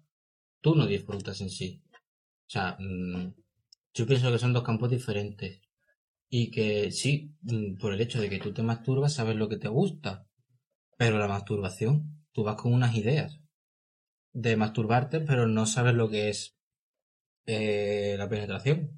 tú 0.60 0.74
no 0.74 0.86
disfrutas 0.86 1.40
en 1.40 1.50
sí. 1.50 1.82
O 1.92 2.50
sea, 2.50 2.76
mm, 2.78 3.34
yo 3.94 4.06
pienso 4.06 4.30
que 4.32 4.38
son 4.38 4.52
dos 4.52 4.64
campos 4.64 4.90
diferentes. 4.90 5.60
Y 6.28 6.50
que 6.50 6.90
sí, 6.90 7.34
mm, 7.42 7.78
por 7.78 7.92
el 7.92 8.00
hecho 8.00 8.20
de 8.20 8.28
que 8.28 8.38
tú 8.38 8.52
te 8.52 8.62
masturbas, 8.62 9.14
sabes 9.14 9.36
lo 9.36 9.48
que 9.48 9.56
te 9.56 9.68
gusta. 9.68 10.26
Pero 10.98 11.18
la 11.18 11.28
masturbación, 11.28 12.24
tú 12.32 12.42
vas 12.44 12.56
con 12.56 12.72
unas 12.72 12.94
ideas 12.96 13.40
de 14.32 14.56
masturbarte, 14.56 15.20
pero 15.20 15.46
no 15.46 15.66
sabes 15.66 15.94
lo 15.94 16.10
que 16.10 16.28
es 16.28 16.58
eh, 17.46 18.16
la 18.18 18.28
penetración. 18.28 18.90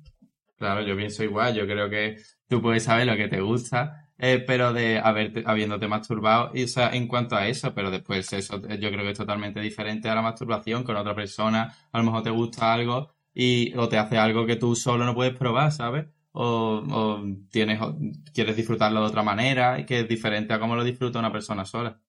Claro, 0.57 0.83
yo 0.83 0.97
pienso 0.97 1.23
igual, 1.23 1.55
yo 1.55 1.67
creo 1.67 1.89
que 1.89 2.17
tú 2.49 2.61
puedes 2.61 2.83
saber 2.83 3.07
lo 3.07 3.17
que 3.17 3.29
te 3.29 3.41
gusta, 3.41 4.08
eh, 4.19 4.43
pero 4.47 4.73
de 4.73 4.99
haberte, 4.99 5.43
habiéndote 5.47 5.89
masturbado, 5.89 6.51
y, 6.55 6.65
o 6.65 6.69
sea, 6.69 6.91
en 6.91 7.07
cuanto 7.09 7.37
a 7.37 7.47
eso, 7.49 7.75
pero 7.75 7.91
después 7.91 8.33
eso 8.33 8.61
yo 8.61 8.91
creo 8.91 9.03
que 9.05 9.11
es 9.13 9.19
totalmente 9.19 9.61
diferente 9.61 10.09
a 10.09 10.15
la 10.15 10.23
masturbación 10.23 10.85
con 10.85 10.97
otra 10.97 11.15
persona, 11.15 11.75
a 11.93 11.99
lo 11.99 12.05
mejor 12.05 12.23
te 12.23 12.31
gusta 12.31 12.73
algo 12.73 13.11
y 13.35 13.75
o 13.77 13.89
te 13.89 13.99
hace 13.99 14.19
algo 14.19 14.47
que 14.47 14.57
tú 14.57 14.75
solo 14.77 15.05
no 15.05 15.15
puedes 15.15 15.37
probar, 15.37 15.71
¿sabes? 15.73 16.07
O, 16.33 17.23
tienes, 17.51 17.81
o 17.81 17.97
quieres 18.35 18.57
disfrutarlo 18.57 19.01
de 19.01 19.07
otra 19.07 19.23
manera 19.23 19.79
y 19.81 19.87
que 19.87 20.01
es 20.01 20.09
diferente 20.09 20.53
a 20.53 20.61
cómo 20.61 20.77
lo 20.77 20.85
disfruta 20.85 21.19
una 21.19 21.33
persona 21.33 21.65
sola. 21.65 22.01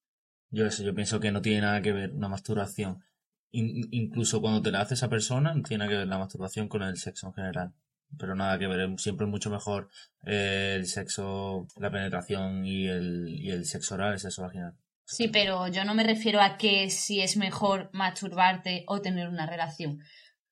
Yo 0.52 0.68
eso, 0.68 0.84
yo 0.84 0.94
pienso 0.94 1.20
que 1.20 1.32
no 1.32 1.42
tiene 1.42 1.62
nada 1.62 1.82
que 1.82 1.92
ver 1.92 2.12
una 2.14 2.28
masturbación 2.30 3.04
in- 3.52 3.88
incluso 3.92 4.42
cuando 4.42 4.62
te 4.62 4.72
la 4.72 4.82
hace 4.82 4.94
esa 4.94 5.10
persona, 5.10 5.54
no 5.56 5.64
tiene 5.64 5.88
que 5.88 5.96
ver 5.98 6.08
la 6.08 6.20
masturbación 6.20 6.68
con 6.68 6.84
el 6.84 6.98
sexo 6.98 7.28
en 7.28 7.34
general. 7.34 7.74
Pero 8.18 8.36
nada 8.36 8.58
que 8.58 8.68
ver, 8.68 8.90
siempre 8.98 9.26
es 9.26 9.32
mucho 9.32 9.50
mejor 9.50 9.90
eh, 10.26 10.74
el 10.76 10.88
sexo, 10.88 11.68
la 11.78 11.92
penetración 11.92 12.66
y 12.66 12.88
el, 12.88 13.28
y 13.30 13.52
el 13.52 13.66
sexo 13.66 13.96
oral, 13.96 14.14
el 14.14 14.20
sexo 14.20 14.42
vaginal. 14.42 14.74
Sí, 15.06 15.28
pero 15.28 15.68
yo 15.68 15.86
no 15.86 15.96
me 15.96 16.04
refiero 16.04 16.40
a 16.40 16.58
que 16.58 16.90
si 16.90 17.22
es 17.22 17.36
mejor 17.36 17.90
masturbarte 17.94 18.84
o 18.88 19.02
tener 19.02 19.28
una 19.28 19.48
relación. 19.48 20.00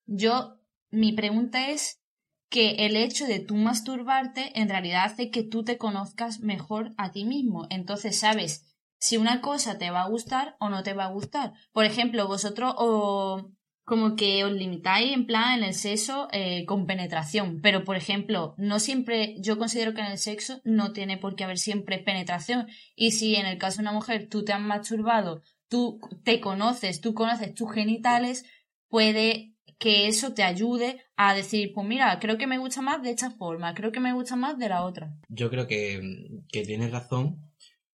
Yo, 0.05 0.59
mi 0.89 1.13
pregunta 1.13 1.69
es 1.69 2.01
que 2.49 2.85
el 2.85 2.95
hecho 2.95 3.27
de 3.27 3.39
tú 3.39 3.55
masturbarte 3.55 4.59
en 4.59 4.69
realidad 4.69 5.05
hace 5.05 5.29
que 5.29 5.43
tú 5.43 5.63
te 5.63 5.77
conozcas 5.77 6.39
mejor 6.39 6.93
a 6.97 7.11
ti 7.11 7.25
mismo. 7.25 7.67
Entonces 7.69 8.19
sabes 8.19 8.65
si 8.99 9.17
una 9.17 9.41
cosa 9.41 9.77
te 9.77 9.91
va 9.91 10.01
a 10.01 10.09
gustar 10.09 10.55
o 10.59 10.69
no 10.69 10.81
te 10.83 10.93
va 10.93 11.05
a 11.05 11.11
gustar. 11.11 11.53
Por 11.71 11.85
ejemplo, 11.85 12.27
vosotros 12.27 12.73
o 12.77 13.51
como 13.88 14.17
que 14.17 14.43
os 14.43 14.52
limitáis 14.52 15.13
en 15.13 15.26
plan 15.26 15.58
en 15.58 15.63
el 15.63 15.73
sexo 15.73 16.28
eh, 16.34 16.65
con 16.65 16.88
penetración, 16.88 17.62
pero 17.62 17.86
por 17.86 17.95
ejemplo, 17.95 18.54
no 18.58 18.80
siempre, 18.80 19.38
yo 19.39 19.58
considero 19.58 19.93
que 19.93 20.02
en 20.02 20.08
el 20.08 20.17
sexo 20.17 20.60
no 20.65 20.91
tiene 20.91 21.17
por 21.17 21.38
qué 21.38 21.45
haber 21.45 21.58
siempre 21.58 21.97
penetración 21.97 22.67
y 22.97 23.12
si 23.12 23.38
en 23.38 23.45
el 23.45 23.58
caso 23.58 23.78
de 23.78 23.84
una 23.84 23.93
mujer 23.93 24.28
tú 24.28 24.43
te 24.43 24.52
has 24.52 24.60
masturbado, 24.60 25.41
tú 25.69 26.02
te 26.26 26.41
conoces, 26.41 27.00
tú 27.00 27.13
conoces 27.13 27.54
tus 27.54 27.71
genitales, 27.71 28.43
puede 28.89 29.56
que 29.80 30.10
eso 30.10 30.34
te 30.34 30.43
ayude 30.43 31.02
a 31.15 31.34
decir, 31.34 31.71
pues 31.73 31.88
mira, 31.88 32.19
creo 32.19 32.38
que 32.38 32.45
me 32.45 32.58
gusta 32.58 32.82
más 32.82 33.02
de 33.02 33.12
esta 33.12 33.32
forma, 33.32 33.73
creo 33.73 33.93
que 33.93 34.02
me 34.02 34.12
gusta 34.12 34.36
más 34.36 34.60
de 34.60 34.67
la 34.67 34.84
otra. 34.84 35.15
Yo 35.30 35.50
creo 35.50 35.65
que, 35.65 36.02
que 36.50 36.65
tienes 36.65 36.91
razón, 36.91 37.54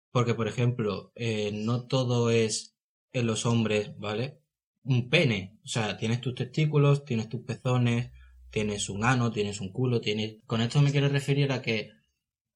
porque 0.10 0.36
por 0.36 0.48
ejemplo, 0.48 1.12
eh, 1.16 1.52
no 1.54 1.86
todo 1.86 2.30
es 2.30 2.78
en 3.12 3.28
los 3.28 3.46
hombres, 3.46 3.92
¿vale? 3.98 4.41
Un 4.84 5.10
pene, 5.10 5.58
o 5.64 5.68
sea, 5.68 5.98
tienes 5.98 6.22
tus 6.22 6.36
testículos, 6.36 7.06
tienes 7.06 7.30
tus 7.30 7.42
pezones, 7.42 8.12
tienes 8.50 8.90
un 8.90 9.04
ano, 9.04 9.32
tienes 9.32 9.62
un 9.62 9.72
culo, 9.72 10.02
tienes... 10.02 10.38
Con 10.46 10.62
esto 10.62 10.82
me 10.82 10.92
quiero 10.92 11.08
referir 11.10 11.52
a 11.52 11.62
que 11.62 11.92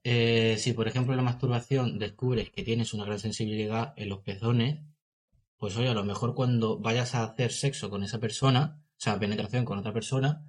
eh, 0.03 0.57
si 0.59 0.73
por 0.73 0.87
ejemplo 0.87 1.13
en 1.13 1.17
la 1.17 1.23
masturbación 1.23 1.97
descubres 1.97 2.51
que 2.51 2.63
tienes 2.63 2.93
una 2.93 3.05
gran 3.05 3.19
sensibilidad 3.19 3.93
en 3.97 4.09
los 4.09 4.19
pezones, 4.19 4.81
pues 5.57 5.75
oye, 5.77 5.89
a 5.89 5.93
lo 5.95 6.03
mejor 6.03 6.35
cuando 6.35 6.79
vayas 6.79 7.15
a 7.15 7.23
hacer 7.23 7.51
sexo 7.51 7.89
con 7.89 8.03
esa 8.03 8.19
persona, 8.19 8.83
o 8.91 8.99
sea, 8.99 9.19
penetración 9.19 9.65
con 9.65 9.79
otra 9.79 9.93
persona, 9.93 10.45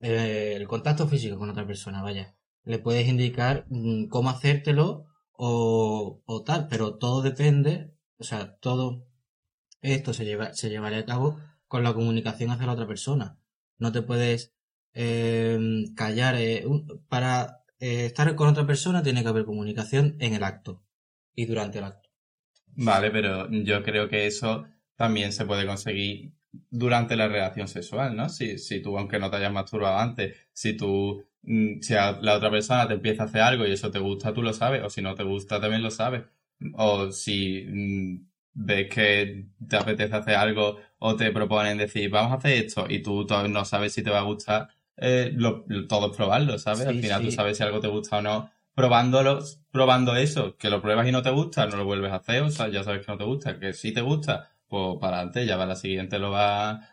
eh, 0.00 0.54
el 0.56 0.66
contacto 0.68 1.06
físico 1.06 1.38
con 1.38 1.50
otra 1.50 1.66
persona, 1.66 2.02
vaya, 2.02 2.34
le 2.64 2.78
puedes 2.78 3.06
indicar 3.06 3.66
mm, 3.68 4.06
cómo 4.08 4.30
hacértelo 4.30 5.06
o, 5.32 6.22
o 6.24 6.42
tal, 6.42 6.68
pero 6.68 6.96
todo 6.96 7.20
depende, 7.22 7.94
o 8.16 8.24
sea, 8.24 8.56
todo 8.56 9.06
esto 9.92 10.12
se, 10.14 10.24
lleva, 10.24 10.54
se 10.54 10.70
llevaría 10.70 11.00
a 11.00 11.04
cabo 11.06 11.40
con 11.68 11.82
la 11.84 11.94
comunicación 11.94 12.50
hacia 12.50 12.66
la 12.66 12.72
otra 12.72 12.86
persona. 12.86 13.38
No 13.78 13.92
te 13.92 14.02
puedes 14.02 14.52
eh, 14.94 15.58
callar. 15.96 16.36
eh, 16.38 16.64
para 17.08 17.64
eh, 17.80 18.06
estar 18.06 18.34
con 18.36 18.48
otra 18.48 18.66
persona 18.66 19.02
tiene 19.02 19.22
que 19.22 19.28
haber 19.28 19.44
comunicación 19.44 20.16
en 20.20 20.34
el 20.34 20.44
acto 20.44 20.82
y 21.34 21.46
durante 21.46 21.78
el 21.78 21.84
acto. 21.84 22.08
Vale, 22.76 23.10
pero 23.10 23.48
yo 23.50 23.82
creo 23.82 24.08
que 24.08 24.26
eso 24.26 24.66
también 24.96 25.32
se 25.32 25.44
puede 25.46 25.66
conseguir 25.66 26.32
durante 26.70 27.16
la 27.16 27.28
relación 27.28 27.68
sexual, 27.68 28.16
¿no? 28.16 28.28
Si, 28.28 28.58
si 28.58 28.80
tú, 28.82 28.98
aunque 28.98 29.18
no 29.18 29.30
te 29.30 29.36
hayas 29.36 29.52
masturbado 29.52 29.98
antes, 29.98 30.36
si 30.52 30.76
tú, 30.76 31.24
mm, 31.42 31.80
si 31.80 31.94
la 31.94 32.34
otra 32.36 32.50
persona 32.50 32.86
te 32.88 32.94
empieza 32.94 33.24
a 33.24 33.26
hacer 33.26 33.40
algo 33.42 33.66
y 33.66 33.72
eso 33.72 33.90
te 33.90 33.98
gusta, 33.98 34.32
tú 34.32 34.42
lo 34.42 34.52
sabes, 34.52 34.82
o 34.82 34.90
si 34.90 35.02
no 35.02 35.14
te 35.14 35.22
gusta, 35.24 35.60
también 35.60 35.82
lo 35.82 35.90
sabes. 35.90 36.24
O 36.74 37.10
si 37.12 37.64
mm, 37.68 38.26
ves 38.54 38.88
que 38.88 39.46
te 39.68 39.76
apetece 39.76 40.14
hacer 40.16 40.36
algo 40.36 40.78
o 40.98 41.16
te 41.16 41.30
proponen 41.32 41.78
decir, 41.78 42.08
vamos 42.10 42.32
a 42.32 42.36
hacer 42.36 42.64
esto, 42.64 42.86
y 42.88 43.02
tú 43.02 43.26
todavía 43.26 43.52
no 43.52 43.64
sabes 43.64 43.92
si 43.92 44.02
te 44.02 44.10
va 44.10 44.20
a 44.20 44.22
gustar, 44.22 44.68
eh, 44.96 45.32
lo, 45.34 45.64
todo 45.88 46.10
es 46.10 46.16
probarlo, 46.16 46.58
¿sabes? 46.58 46.86
Al 46.86 46.94
Sí, 46.96 47.02
final 47.02 47.22
tú 47.22 47.30
sí. 47.30 47.36
sabes 47.36 47.56
si 47.58 47.62
algo 47.64 47.80
te 47.80 47.88
gusta 47.88 48.18
o 48.18 48.22
no 48.22 48.50
probándolo, 48.74 49.38
probando 49.70 50.16
eso, 50.16 50.56
que 50.56 50.68
lo 50.70 50.82
pruebas 50.82 51.06
y 51.08 51.12
no 51.12 51.22
te 51.22 51.30
gusta, 51.30 51.66
no 51.66 51.76
lo 51.76 51.84
vuelves 51.84 52.12
a 52.12 52.16
hacer, 52.16 52.42
o 52.42 52.50
sea, 52.50 52.68
ya 52.68 52.82
sabes 52.82 53.04
que 53.06 53.12
no 53.12 53.18
te 53.18 53.24
gusta, 53.24 53.58
que 53.58 53.72
si 53.72 53.92
te 53.92 54.00
gusta, 54.00 54.50
pues 54.68 54.98
para 55.00 55.18
adelante, 55.18 55.46
ya 55.46 55.56
va 55.56 55.66
la 55.66 55.76
siguiente, 55.76 56.18
lo 56.18 56.30
vas, 56.32 56.84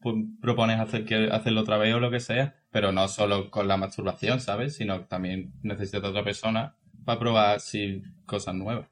pues, 0.00 0.16
propones 0.40 0.80
hacer, 0.80 1.04
que, 1.04 1.28
hacerlo 1.30 1.60
otra 1.62 1.76
vez 1.78 1.94
o 1.94 2.00
lo 2.00 2.10
que 2.10 2.20
sea, 2.20 2.54
pero 2.70 2.92
no 2.92 3.08
solo 3.08 3.50
con 3.50 3.68
la 3.68 3.76
masturbación, 3.76 4.40
¿sabes? 4.40 4.76
Sino 4.76 5.00
que 5.00 5.06
también 5.06 5.52
necesitas 5.62 6.04
otra 6.04 6.24
persona 6.24 6.74
para 7.04 7.18
probar 7.18 7.60
si 7.60 8.02
cosas 8.26 8.54
nuevas. 8.54 8.88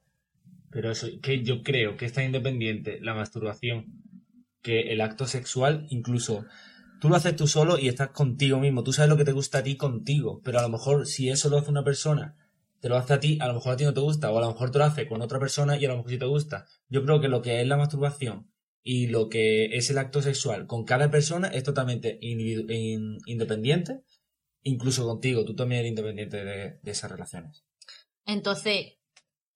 Pero 0.73 0.91
eso, 0.91 1.07
que 1.21 1.43
yo 1.43 1.63
creo 1.63 1.97
que 1.97 2.07
es 2.07 2.13
tan 2.13 2.25
independiente 2.25 2.99
la 3.01 3.15
masturbación 3.15 4.03
que 4.63 4.93
el 4.93 5.01
acto 5.01 5.27
sexual, 5.27 5.87
incluso 5.91 6.47
tú 7.01 7.09
lo 7.09 7.17
haces 7.17 7.37
tú 7.37 7.47
solo 7.47 7.79
y 7.79 7.89
estás 7.89 8.11
contigo 8.11 8.59
mismo. 8.59 8.83
Tú 8.83 8.93
sabes 8.93 9.11
lo 9.11 9.17
que 9.17 9.25
te 9.25 9.33
gusta 9.33 9.59
a 9.59 9.63
ti 9.63 9.77
contigo, 9.77 10.41
pero 10.43 10.59
a 10.59 10.63
lo 10.63 10.69
mejor 10.69 11.07
si 11.07 11.29
eso 11.29 11.51
lo 11.51 11.59
hace 11.59 11.71
una 11.71 11.85
persona, 11.85 12.37
te 12.81 12.89
lo 12.89 12.97
hace 12.97 13.15
a 13.15 13.21
ti, 13.21 13.39
a 13.41 13.49
lo 13.49 13.55
mejor 13.55 13.75
a 13.75 13.77
ti 13.77 13.85
no 13.85 13.93
te 13.93 14.01
gusta, 14.01 14.31
o 14.31 14.39
a 14.39 14.41
lo 14.41 14.53
mejor 14.53 14.71
te 14.71 14.79
lo 14.79 14.85
hace 14.85 15.07
con 15.07 15.21
otra 15.21 15.39
persona 15.39 15.77
y 15.77 15.85
a 15.85 15.89
lo 15.89 15.97
mejor 15.97 16.11
sí 16.11 16.19
te 16.19 16.27
gusta. 16.27 16.67
Yo 16.89 17.05
creo 17.05 17.21
que 17.21 17.29
lo 17.29 17.43
que 17.43 17.61
es 17.61 17.67
la 17.67 17.77
masturbación 17.77 18.51
y 18.83 19.09
lo 19.09 19.29
que 19.29 19.77
es 19.77 19.91
el 19.91 19.99
acto 19.99 20.23
sexual 20.23 20.67
con 20.67 20.85
cada 20.85 21.11
persona 21.11 21.49
es 21.49 21.65
totalmente 21.65 22.19
independiente, 22.21 24.01
incluso 24.63 25.07
contigo. 25.07 25.45
Tú 25.45 25.55
también 25.55 25.81
eres 25.81 25.91
independiente 25.91 26.45
de, 26.45 26.79
de 26.83 26.91
esas 26.91 27.11
relaciones. 27.11 27.65
Entonces, 28.25 28.95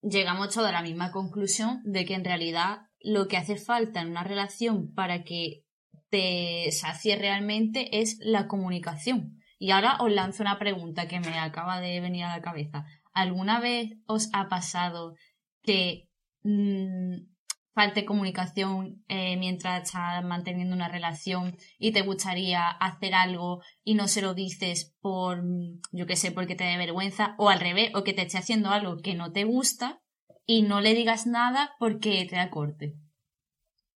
llegamos 0.02 0.54
todos 0.54 0.68
a 0.68 0.72
la 0.72 0.82
misma 0.82 1.10
conclusión 1.10 1.80
de 1.84 2.04
que 2.04 2.14
en 2.14 2.24
realidad 2.24 2.82
lo 3.00 3.28
que 3.28 3.36
hace 3.36 3.56
falta 3.56 4.00
en 4.00 4.10
una 4.10 4.24
relación 4.24 4.92
para 4.94 5.24
que 5.24 5.64
te 6.10 6.70
sacie 6.72 7.16
realmente 7.16 8.00
es 8.00 8.18
la 8.20 8.46
comunicación. 8.46 9.40
Y 9.58 9.70
ahora 9.70 9.96
os 10.00 10.12
lanzo 10.12 10.42
una 10.42 10.58
pregunta 10.58 11.08
que 11.08 11.20
me 11.20 11.38
acaba 11.38 11.80
de 11.80 12.00
venir 12.00 12.24
a 12.24 12.36
la 12.36 12.42
cabeza. 12.42 12.84
¿Alguna 13.12 13.60
vez 13.60 13.92
os 14.06 14.28
ha 14.32 14.48
pasado 14.48 15.14
que 15.62 16.08
mm, 16.42 17.35
falte 17.76 18.06
comunicación 18.06 19.04
eh, 19.06 19.36
mientras 19.36 19.82
estás 19.82 20.24
manteniendo 20.24 20.74
una 20.74 20.88
relación 20.88 21.58
y 21.78 21.92
te 21.92 22.00
gustaría 22.00 22.70
hacer 22.70 23.14
algo 23.14 23.60
y 23.84 23.96
no 23.96 24.08
se 24.08 24.22
lo 24.22 24.32
dices 24.32 24.96
por, 25.02 25.44
yo 25.92 26.06
qué 26.06 26.16
sé, 26.16 26.32
porque 26.32 26.54
te 26.54 26.64
dé 26.64 26.78
vergüenza, 26.78 27.34
o 27.36 27.50
al 27.50 27.60
revés, 27.60 27.90
o 27.94 28.02
que 28.02 28.14
te 28.14 28.22
esté 28.22 28.38
haciendo 28.38 28.70
algo 28.70 28.96
que 29.02 29.14
no 29.14 29.30
te 29.30 29.44
gusta 29.44 30.00
y 30.46 30.62
no 30.62 30.80
le 30.80 30.94
digas 30.94 31.26
nada 31.26 31.72
porque 31.78 32.26
te 32.30 32.36
da 32.36 32.48
corte. 32.48 32.96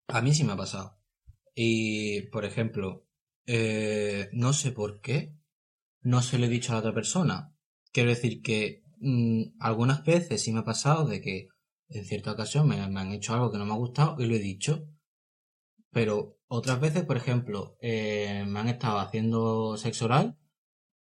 A 0.09 0.23
mí 0.23 0.33
sí 0.33 0.43
me 0.43 0.55
ha 0.55 0.57
pasado. 0.57 0.99
Y, 1.55 2.23
por 2.31 2.47
ejemplo, 2.47 3.07
eh, 3.45 4.31
no 4.33 4.55
sé 4.55 4.73
por 4.73 5.03
qué 5.03 5.37
no 6.01 6.23
se 6.23 6.39
lo 6.39 6.47
he 6.47 6.49
dicho 6.49 6.73
a 6.73 6.77
la 6.77 6.81
otra 6.81 6.95
persona. 6.95 7.55
Quiero 7.93 8.09
decir 8.09 8.41
que 8.41 8.85
mm, 9.01 9.59
algunas 9.61 10.03
veces 10.03 10.43
sí 10.43 10.51
me 10.51 10.61
ha 10.61 10.65
pasado 10.65 11.07
de 11.07 11.21
que 11.21 11.49
en 11.89 12.05
cierta 12.05 12.33
ocasión 12.33 12.69
me, 12.69 12.77
me 12.89 13.01
han 13.01 13.13
hecho 13.13 13.35
algo 13.35 13.51
que 13.53 13.59
no 13.59 13.67
me 13.67 13.73
ha 13.75 13.77
gustado 13.77 14.17
y 14.21 14.27
lo 14.27 14.35
he 14.37 14.39
dicho. 14.39 14.87
Pero 15.91 16.39
otras 16.49 16.81
veces, 16.81 17.05
por 17.05 17.17
ejemplo, 17.17 17.77
eh, 17.81 18.45
me 18.47 18.61
han 18.61 18.69
estado 18.69 18.99
haciendo 18.99 19.77
sexo 19.77 20.05
oral 20.07 20.37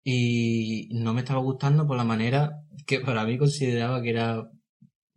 y 0.04 0.88
no 0.92 1.14
me 1.14 1.22
estaba 1.22 1.40
gustando 1.40 1.86
por 1.86 1.96
la 1.96 2.04
manera 2.04 2.64
que 2.86 3.00
para 3.00 3.24
mí 3.26 3.38
consideraba 3.38 4.02
que 4.02 4.10
era 4.10 4.50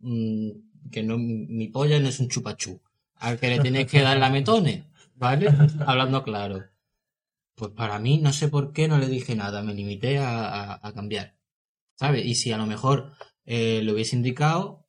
mm, 0.00 0.50
que 0.92 1.02
no 1.04 1.18
mi 1.18 1.68
polla 1.68 2.00
no 2.00 2.08
es 2.08 2.20
un 2.20 2.28
chupachú 2.28 2.80
al 3.16 3.38
que 3.40 3.50
le 3.50 3.60
tienes 3.60 3.86
que 3.88 4.02
dar 4.02 4.18
la 4.18 4.30
metone, 4.30 4.86
¿vale? 5.16 5.48
Hablando 5.86 6.22
claro. 6.24 6.64
Pues 7.54 7.72
para 7.72 7.98
mí, 7.98 8.18
no 8.18 8.32
sé 8.32 8.48
por 8.48 8.72
qué 8.72 8.88
no 8.88 8.98
le 8.98 9.08
dije 9.08 9.34
nada, 9.34 9.62
me 9.62 9.74
limité 9.74 10.18
a, 10.18 10.48
a- 10.74 10.80
a 10.88 10.92
cambiar, 10.94 11.36
¿sabes? 11.96 12.26
Y 12.26 12.36
si 12.36 12.52
a 12.52 12.58
lo 12.58 12.66
mejor 12.66 13.12
eh, 13.46 13.82
lo 13.84 13.94
hubiese 13.94 14.16
indicado, 14.16 14.87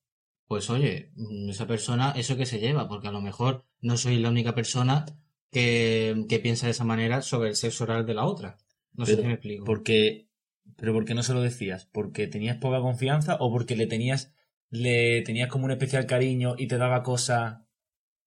pues 0.50 0.68
oye, 0.72 1.12
mm, 1.16 1.52
esa 1.52 1.68
persona, 1.68 2.12
eso 2.18 2.36
que 2.36 2.48
se 2.48 2.60
lleva, 2.60 2.88
porque 2.90 3.08
a 3.08 3.12
lo 3.12 3.22
mejor 3.22 3.66
no 3.82 3.98
soy 3.98 4.18
la 4.18 4.30
única 4.30 4.56
persona 4.56 5.06
que, 5.52 6.26
que 6.28 6.40
piensa 6.40 6.66
de 6.66 6.72
esa 6.72 6.84
manera 6.84 7.22
sobre 7.22 7.50
el 7.50 7.56
sexo 7.56 7.84
oral 7.84 8.08
de 8.08 8.16
la 8.16 8.26
otra. 8.26 8.58
No 8.94 9.06
sé 9.06 9.12
Pero, 9.12 9.22
si 9.22 9.28
me 9.28 9.34
explico. 9.36 9.64
Porque, 9.64 10.28
pero 10.76 10.92
¿por 10.92 11.06
qué 11.06 11.14
no 11.14 11.22
se 11.22 11.36
lo 11.36 11.42
decías? 11.42 11.86
¿Porque 11.86 12.26
tenías 12.26 12.58
poca 12.58 12.82
confianza 12.82 13.38
o 13.40 13.52
porque 13.52 13.76
le 13.76 13.86
tenías, 13.86 14.34
le 14.72 15.22
tenías 15.22 15.50
como 15.50 15.66
un 15.66 15.72
especial 15.72 16.08
cariño 16.08 16.56
y 16.58 16.66
te 16.66 16.80
daba 16.80 17.04
cosa 17.04 17.68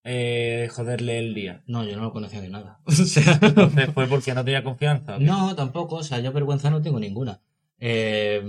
eh, 0.05 0.69
joderle 0.71 1.19
el 1.19 1.35
día? 1.35 1.65
No, 1.67 1.83
yo 1.85 1.97
no 1.97 2.05
lo 2.05 2.13
conocía 2.13 2.41
de 2.41 2.51
nada. 2.51 2.81
O 2.87 2.93
sea, 2.93 3.37
Entonces 3.43 3.91
fue 3.95 4.07
porque 4.07 4.33
no 4.33 4.45
tenía 4.45 4.63
confianza. 4.63 5.19
No, 5.19 5.57
tampoco, 5.57 5.97
o 5.97 6.05
sea, 6.05 6.21
yo 6.21 6.33
vergüenza 6.33 6.71
no 6.71 6.83
tengo 6.83 7.01
ninguna. 7.01 7.43
Eh, 7.85 8.41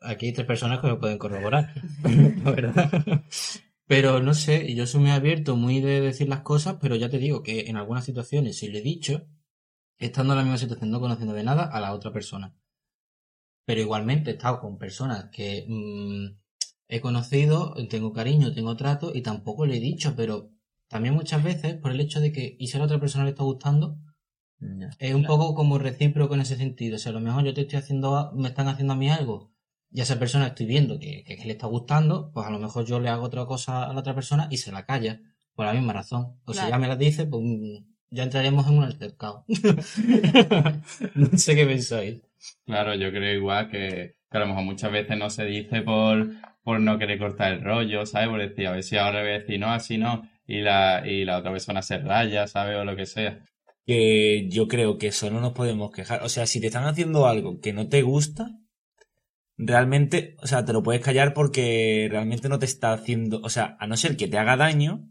aquí 0.00 0.26
hay 0.26 0.32
tres 0.32 0.46
personas 0.46 0.80
que 0.80 0.88
me 0.88 0.96
pueden 0.96 1.16
corroborar, 1.16 1.72
la 2.44 2.50
verdad. 2.50 3.24
Pero 3.86 4.20
no 4.20 4.34
sé, 4.34 4.74
yo 4.74 4.86
soy 4.88 5.02
muy 5.02 5.10
abierto, 5.12 5.54
muy 5.54 5.80
de 5.80 6.00
decir 6.00 6.28
las 6.28 6.40
cosas, 6.40 6.78
pero 6.80 6.96
ya 6.96 7.10
te 7.10 7.18
digo 7.18 7.42
que 7.42 7.68
en 7.68 7.76
algunas 7.76 8.04
situaciones, 8.04 8.56
si 8.56 8.68
lo 8.68 8.78
he 8.78 8.82
dicho, 8.82 9.26
estando 9.98 10.32
en 10.32 10.38
la 10.38 10.44
misma 10.44 10.58
situación, 10.58 10.90
no 10.90 11.00
conociendo 11.00 11.34
de 11.34 11.44
nada 11.44 11.64
a 11.64 11.80
la 11.80 11.92
otra 11.92 12.12
persona. 12.12 12.56
Pero 13.66 13.80
igualmente 13.80 14.30
he 14.30 14.34
estado 14.34 14.60
con 14.60 14.78
personas 14.78 15.26
que 15.30 15.66
mm, 15.68 16.38
he 16.88 17.00
conocido, 17.00 17.74
tengo 17.88 18.12
cariño, 18.12 18.54
tengo 18.54 18.76
trato 18.76 19.12
y 19.14 19.22
tampoco 19.22 19.66
le 19.66 19.76
he 19.76 19.80
dicho, 19.80 20.14
pero 20.16 20.50
también 20.88 21.14
muchas 21.14 21.44
veces 21.44 21.76
por 21.76 21.92
el 21.92 22.00
hecho 22.00 22.20
de 22.20 22.32
que, 22.32 22.56
y 22.58 22.68
si 22.68 22.76
a 22.76 22.80
la 22.80 22.86
otra 22.86 23.00
persona 23.00 23.24
le 23.24 23.30
está 23.30 23.44
gustando, 23.44 23.98
Es 24.98 25.14
un 25.14 25.24
poco 25.24 25.54
como 25.54 25.78
recíproco 25.78 26.34
en 26.34 26.40
ese 26.40 26.56
sentido. 26.56 26.96
O 26.96 26.98
sea, 26.98 27.10
a 27.10 27.14
lo 27.14 27.20
mejor 27.20 27.44
yo 27.44 27.54
te 27.54 27.62
estoy 27.62 27.78
haciendo, 27.78 28.32
me 28.34 28.48
están 28.48 28.68
haciendo 28.68 28.94
a 28.94 28.96
mí 28.96 29.10
algo, 29.10 29.52
y 29.90 30.00
a 30.00 30.04
esa 30.04 30.18
persona 30.18 30.48
estoy 30.48 30.66
viendo 30.66 30.98
que, 30.98 31.22
que, 31.24 31.36
que 31.36 31.44
le 31.44 31.52
está 31.52 31.66
gustando, 31.66 32.30
pues 32.32 32.46
a 32.46 32.50
lo 32.50 32.58
mejor 32.58 32.86
yo 32.86 32.98
le 32.98 33.08
hago 33.08 33.24
otra 33.24 33.44
cosa 33.44 33.84
a 33.84 33.92
la 33.92 34.00
otra 34.00 34.14
persona 34.14 34.48
y 34.50 34.56
se 34.56 34.72
la 34.72 34.86
calla, 34.86 35.20
por 35.54 35.66
la 35.66 35.74
misma 35.74 35.92
razón. 35.92 36.38
O 36.44 36.54
si 36.54 36.66
ya 36.66 36.78
me 36.78 36.88
la 36.88 36.96
dice, 36.96 37.26
pues 37.26 37.42
mm, 37.44 37.84
ya 38.10 38.22
entraremos 38.22 38.66
en 38.66 38.78
un 38.78 38.84
altercado. 38.84 39.44
no 41.14 41.26
sé 41.36 41.54
qué 41.54 41.66
pensáis. 41.66 42.22
Claro, 42.64 42.94
yo 42.94 43.10
creo 43.10 43.34
igual 43.34 43.68
que, 43.70 44.16
que 44.30 44.36
a 44.36 44.40
lo 44.40 44.46
mejor 44.46 44.64
muchas 44.64 44.92
veces 44.92 45.16
no 45.18 45.30
se 45.30 45.44
dice 45.44 45.82
por, 45.82 46.28
por 46.62 46.80
no 46.80 46.98
querer 46.98 47.18
cortar 47.18 47.52
el 47.52 47.62
rollo, 47.62 48.06
¿sabes? 48.06 48.28
Por 48.28 48.40
decir, 48.40 48.66
a 48.66 48.72
ver 48.72 48.82
si 48.82 48.96
ahora 48.96 49.20
voy 49.20 49.30
a 49.30 49.38
decir 49.40 49.60
no, 49.60 49.72
así 49.72 49.98
no, 49.98 50.28
y 50.46 50.60
la, 50.60 51.02
y 51.06 51.24
la 51.24 51.38
otra 51.38 51.52
persona 51.52 51.82
se 51.82 51.98
raya, 51.98 52.46
¿sabes? 52.46 52.76
O 52.76 52.84
lo 52.84 52.96
que 52.96 53.06
sea. 53.06 53.44
Que 53.86 54.48
yo 54.48 54.68
creo 54.68 54.98
que 54.98 55.08
eso 55.08 55.30
no 55.30 55.40
nos 55.40 55.52
podemos 55.52 55.90
quejar. 55.90 56.22
O 56.22 56.28
sea, 56.28 56.46
si 56.46 56.60
te 56.60 56.68
están 56.68 56.84
haciendo 56.84 57.26
algo 57.26 57.60
que 57.60 57.72
no 57.72 57.88
te 57.88 58.02
gusta, 58.02 58.58
realmente, 59.56 60.36
o 60.42 60.46
sea, 60.46 60.64
te 60.64 60.72
lo 60.72 60.82
puedes 60.82 61.02
callar 61.02 61.34
porque 61.34 62.08
realmente 62.10 62.48
no 62.48 62.58
te 62.58 62.66
está 62.66 62.92
haciendo, 62.92 63.40
o 63.42 63.48
sea, 63.48 63.76
a 63.80 63.86
no 63.86 63.96
ser 63.96 64.16
que 64.16 64.28
te 64.28 64.38
haga 64.38 64.56
daño, 64.56 65.08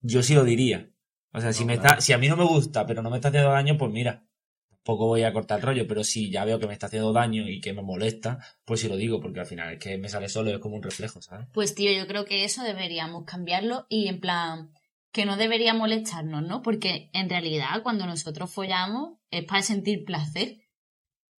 yo 0.00 0.22
sí 0.22 0.34
lo 0.34 0.44
diría. 0.44 0.90
O 1.32 1.40
sea, 1.40 1.52
si 1.52 1.64
me 1.64 1.74
claro. 1.78 1.88
está, 1.88 2.00
si 2.02 2.12
a 2.12 2.18
mí 2.18 2.28
no 2.28 2.36
me 2.36 2.44
gusta, 2.44 2.86
pero 2.86 3.02
no 3.02 3.10
me 3.10 3.16
está 3.16 3.28
haciendo 3.28 3.50
daño, 3.50 3.78
pues 3.78 3.90
mira, 3.90 4.26
tampoco 4.68 5.06
voy 5.06 5.22
a 5.22 5.32
cortar 5.32 5.60
el 5.60 5.66
rollo, 5.66 5.86
pero 5.86 6.04
si 6.04 6.30
ya 6.30 6.44
veo 6.44 6.58
que 6.58 6.66
me 6.66 6.74
está 6.74 6.86
haciendo 6.86 7.12
daño 7.12 7.48
y 7.48 7.60
que 7.60 7.72
me 7.72 7.82
molesta, 7.82 8.38
pues 8.64 8.80
sí 8.80 8.88
lo 8.88 8.96
digo, 8.96 9.20
porque 9.20 9.40
al 9.40 9.46
final 9.46 9.72
es 9.72 9.78
que 9.78 9.96
me 9.96 10.08
sale 10.08 10.28
solo, 10.28 10.50
es 10.50 10.58
como 10.58 10.76
un 10.76 10.82
reflejo, 10.82 11.22
¿sabes? 11.22 11.46
Pues 11.52 11.74
tío, 11.74 11.90
yo 11.92 12.06
creo 12.06 12.26
que 12.26 12.44
eso 12.44 12.62
deberíamos 12.62 13.24
cambiarlo 13.24 13.86
y 13.88 14.08
en 14.08 14.20
plan 14.20 14.72
que 15.12 15.26
no 15.26 15.36
debería 15.36 15.74
molestarnos, 15.74 16.42
¿no? 16.42 16.62
Porque 16.62 17.10
en 17.12 17.28
realidad 17.28 17.82
cuando 17.82 18.06
nosotros 18.06 18.50
follamos 18.50 19.18
es 19.30 19.44
para 19.44 19.62
sentir 19.62 20.04
placer. 20.04 20.58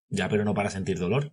Ya, 0.08 0.28
pero 0.28 0.44
no 0.44 0.54
para 0.54 0.70
sentir 0.70 0.98
dolor. 0.98 1.32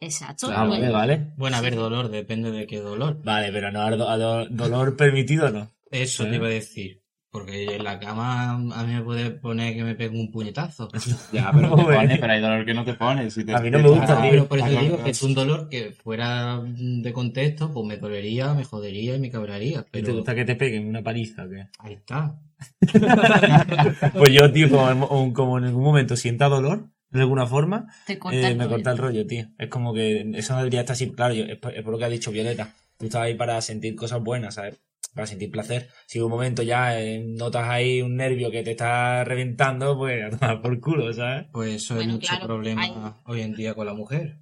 Exacto. 0.00 0.50
Ah, 0.52 0.64
vale, 0.64 0.90
vale. 0.90 1.32
Bueno, 1.36 1.56
a 1.56 1.60
ver, 1.60 1.74
dolor, 1.74 2.08
depende 2.10 2.50
de 2.50 2.66
qué 2.66 2.78
dolor. 2.80 3.22
Vale, 3.22 3.50
pero 3.52 3.70
no, 3.72 3.96
do- 3.96 4.18
do- 4.18 4.46
dolor 4.48 4.96
permitido 4.96 5.50
no. 5.50 5.72
Eso 5.90 6.24
¿Eh? 6.24 6.30
te 6.30 6.36
iba 6.36 6.46
a 6.46 6.50
decir. 6.50 7.02
Porque 7.36 7.74
en 7.76 7.84
la 7.84 7.98
cama 8.00 8.52
a 8.52 8.84
mí 8.84 8.94
me 8.94 9.02
puede 9.02 9.30
poner 9.30 9.74
que 9.74 9.84
me 9.84 9.94
pegue 9.94 10.18
un 10.18 10.30
puñetazo. 10.30 10.88
Ya, 11.32 11.50
pero 11.54 11.74
te 11.76 11.82
Joder. 11.82 11.96
pones, 11.98 12.18
pero 12.18 12.32
hay 12.32 12.40
dolor 12.40 12.64
que 12.64 12.72
no 12.72 12.84
te 12.84 12.94
pones. 12.94 13.34
Si 13.34 13.44
te- 13.44 13.54
A 13.54 13.60
mí 13.60 13.70
no 13.70 13.78
me 13.80 13.88
gusta, 13.90 14.22
tío. 14.22 14.30
pero 14.30 14.46
por 14.48 14.58
eso 14.58 14.68
digo 14.80 15.04
que 15.04 15.10
es 15.10 15.22
un 15.22 15.34
dolor 15.34 15.68
que 15.68 15.90
fuera 15.92 16.60
de 16.64 17.12
contexto, 17.12 17.70
pues 17.72 17.86
me 17.86 17.98
dolería, 17.98 18.54
me 18.54 18.64
jodería 18.64 19.16
y 19.16 19.20
me 19.20 19.30
cabraría. 19.30 19.80
¿Y 19.80 19.82
¿Te 19.82 20.00
Pero 20.02 20.14
gusta 20.14 20.34
que 20.34 20.44
te 20.46 20.56
peguen 20.56 20.86
una 20.88 21.02
paliza 21.02 21.44
o 21.44 21.50
qué? 21.50 21.66
ahí 21.80 21.92
está. 21.92 22.38
Pues 24.14 24.30
yo, 24.32 24.50
tío, 24.52 24.70
como, 24.70 24.90
en- 24.90 25.02
o- 25.02 25.32
como 25.34 25.58
en 25.58 25.64
ningún 25.64 25.82
momento 25.84 26.16
sienta 26.16 26.48
dolor, 26.48 26.88
de 27.10 27.20
alguna 27.20 27.46
forma, 27.46 27.86
te 28.06 28.18
corta 28.18 28.38
eh, 28.38 28.46
el 28.52 28.56
me 28.56 28.66
corta 28.66 28.92
el 28.92 28.98
rollo, 28.98 29.26
tío. 29.26 29.46
Es 29.58 29.68
como 29.68 29.92
que 29.94 30.30
eso 30.34 30.52
no 30.54 30.58
debería 30.60 30.80
estar 30.80 30.94
así. 30.94 31.10
Claro, 31.12 31.34
yo- 31.34 31.44
es, 31.44 31.58
por, 31.58 31.74
es 31.74 31.82
por 31.82 31.92
lo 31.92 31.98
que 31.98 32.04
ha 32.06 32.08
dicho 32.08 32.30
Violeta. 32.30 32.72
Tú 32.98 33.06
estás 33.06 33.22
ahí 33.22 33.34
para 33.34 33.60
sentir 33.60 33.94
cosas 33.94 34.22
buenas, 34.22 34.54
¿sabes? 34.54 34.80
Para 35.16 35.26
sentir 35.26 35.50
placer. 35.50 35.88
Si 36.06 36.20
un 36.20 36.30
momento 36.30 36.62
ya 36.62 37.00
eh, 37.00 37.24
notas 37.26 37.68
ahí 37.68 38.02
un 38.02 38.14
nervio 38.16 38.50
que 38.52 38.62
te 38.62 38.70
está 38.72 39.24
reventando, 39.24 39.96
pues 39.96 40.22
a 40.24 40.30
tomar 40.38 40.60
por 40.62 40.78
culo, 40.78 41.12
¿sabes? 41.12 41.46
Pues 41.52 41.74
eso 41.76 41.94
Bueno, 41.96 42.10
es 42.10 42.14
mucho 42.16 42.28
claro, 42.28 42.46
problema 42.46 42.82
hay- 42.82 42.92
hoy 43.24 43.40
en 43.40 43.54
día 43.56 43.74
con 43.74 43.86
la 43.86 43.94
mujer. 43.94 44.38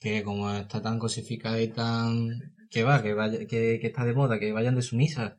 Que 0.00 0.22
como 0.22 0.50
está 0.52 0.80
tan 0.80 0.98
cosificada 0.98 1.60
y 1.60 1.68
tan... 1.68 2.54
que 2.70 2.82
va, 2.82 3.02
que, 3.02 3.12
vaya, 3.12 3.40
que, 3.40 3.78
que 3.80 3.86
está 3.86 4.04
de 4.06 4.14
moda, 4.14 4.38
que 4.40 4.50
vayan 4.52 4.74
de 4.74 4.82
sumisa 4.82 5.38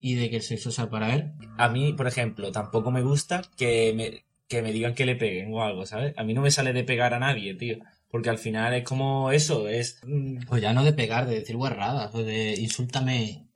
y 0.00 0.14
de 0.14 0.30
que 0.30 0.36
el 0.36 0.42
sexo 0.42 0.70
sea 0.70 0.88
para 0.88 1.14
él. 1.14 1.32
A 1.58 1.68
mí, 1.68 1.92
por 1.92 2.06
ejemplo, 2.06 2.52
tampoco 2.52 2.90
me 2.92 3.02
gusta 3.02 3.42
que 3.56 3.92
me, 3.96 4.24
que 4.48 4.62
me 4.62 4.70
digan 4.72 4.94
que 4.94 5.06
le 5.06 5.16
peguen 5.16 5.52
o 5.52 5.62
algo, 5.64 5.86
¿sabes? 5.86 6.14
A 6.16 6.22
mí 6.24 6.34
no 6.34 6.42
me 6.42 6.50
sale 6.52 6.72
de 6.72 6.84
pegar 6.84 7.14
a 7.14 7.18
nadie, 7.18 7.54
tío. 7.54 7.78
Porque 8.08 8.30
al 8.30 8.38
final 8.38 8.74
es 8.74 8.84
como 8.84 9.32
eso, 9.32 9.66
es... 9.68 10.00
mm, 10.06 10.44
Pues 10.48 10.62
ya 10.62 10.72
no 10.72 10.84
de 10.84 10.92
pegar, 10.92 11.26
de 11.26 11.40
decir 11.40 11.56
guarradas, 11.56 12.14
o 12.14 12.22
de 12.22 12.54
insúltame, 12.60 13.48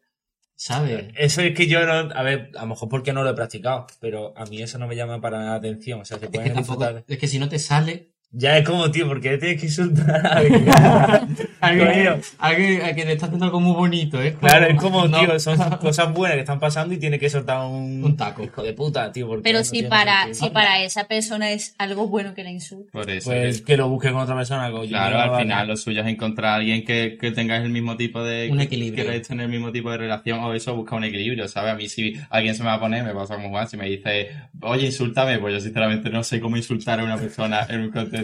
¿sabes? 0.57 1.13
Eso 1.17 1.43
es 1.43 1.55
que 1.55 1.67
yo 1.69 1.85
no, 1.87 1.93
a 2.15 2.23
ver, 2.23 2.51
a 2.57 2.63
lo 2.63 2.69
mejor 2.69 2.89
porque 2.89 3.13
no 3.13 3.23
lo 3.23 3.31
he 3.31 3.35
practicado, 3.35 3.87
pero 4.01 4.37
a 4.37 4.47
mí 4.47 4.63
eso 4.63 4.79
no 4.79 4.89
me 4.89 4.97
llama 4.97 5.21
para 5.21 5.39
nada 5.39 5.51
la 5.53 5.57
atención. 5.57 6.01
O 6.01 6.05
sea, 6.05 6.19
se 6.19 6.27
Es 6.27 6.31
pueden 6.31 6.49
que 6.51 6.55
tampoco, 6.55 6.85
es 7.07 7.19
que 7.19 7.29
si 7.29 7.39
no 7.39 7.49
te 7.49 7.59
sale, 7.59 8.13
Ya 8.33 8.59
es 8.59 8.67
como, 8.69 8.91
tío, 8.91 9.07
porque 9.09 9.39
tienes 9.39 9.59
que 9.61 9.67
insultar 9.67 10.27
a 10.27 10.31
alguien. 10.39 10.67
alguien, 11.61 12.21
alguien 12.39 12.83
a 12.83 12.95
que 12.95 13.05
le 13.05 13.13
está 13.13 13.27
haciendo 13.27 13.47
algo 13.47 13.61
muy 13.61 13.73
bonito, 13.75 14.21
¿eh? 14.23 14.37
Claro, 14.39 14.67
es 14.67 14.77
como, 14.77 15.07
No, 15.09 15.21
tío, 15.21 15.39
son 15.41 15.57
cosas 15.81 16.13
buenas 16.13 16.35
que 16.35 16.41
están 16.41 16.61
pasando 16.61 16.93
y 16.93 16.99
tiene 16.99 17.19
que 17.19 17.31
soltar 17.31 17.65
un, 17.67 18.05
Un 18.05 18.17
taco. 18.17 18.43
Hijo 18.45 18.63
de 18.63 18.75
puta, 18.75 19.11
tío. 19.13 19.27
porque 19.29 19.43
Pero 19.43 19.61
no 19.61 19.65
si 19.65 19.85
para, 19.85 20.35
si 20.35 20.51
para 20.51 20.83
esa 20.83 21.05
persona 21.05 21.51
es 21.53 21.75
algo 21.79 22.09
bueno 22.09 22.35
que 22.35 22.45
la 22.45 22.51
insulte. 22.51 22.91
Por 22.93 23.09
eso. 23.09 23.31
Pues 23.31 23.63
que 23.63 23.77
lo 23.77 23.89
busque 23.89 24.11
con 24.13 24.21
otra 24.21 24.37
persona. 24.37 24.71
coño, 24.71 24.89
Claro, 24.89 25.19
al 25.19 25.31
vale. 25.31 25.43
final 25.45 25.69
lo 25.69 25.77
suyo 25.77 26.03
es 26.03 26.07
encontrar 26.09 26.53
a 26.53 26.55
alguien 26.57 26.85
que, 26.85 27.17
que 27.19 27.31
tengáis 27.31 27.65
el 27.65 27.71
mismo 27.71 27.97
tipo 27.97 28.23
de... 28.23 28.49
Un 28.51 28.59
que 28.59 28.65
equilibrio. 28.65 29.05
queráis 29.05 29.27
tener 29.27 29.45
el 29.45 29.51
mismo 29.51 29.73
tipo 29.73 29.91
de 29.91 29.99
relación 29.99 30.41
o 30.41 30.53
eso, 30.53 30.75
busca 30.77 30.95
un 30.97 31.05
equilibrio, 31.05 31.49
¿sabes? 31.49 31.73
A 31.73 31.77
mí 31.77 31.89
si 31.89 32.15
alguien 32.29 32.55
se 32.55 32.63
me 32.63 32.69
va 32.69 32.75
a 32.75 32.81
poner, 32.81 33.03
me 33.05 33.15
pasa 33.15 33.37
como 33.37 33.49
Juan, 33.49 33.67
si 33.69 33.77
me 33.79 33.89
dice, 33.89 34.29
oye, 34.61 34.87
insúltame, 34.87 35.39
pues 35.39 35.55
yo 35.55 35.61
sinceramente 35.61 36.11
no 36.11 36.23
sé 36.23 36.39
cómo 36.41 36.57
insultar 36.57 37.01
a 37.01 37.05
una 37.05 37.17
persona 37.17 37.65
en 37.69 37.81
un 37.81 37.91
contexto 37.91 38.16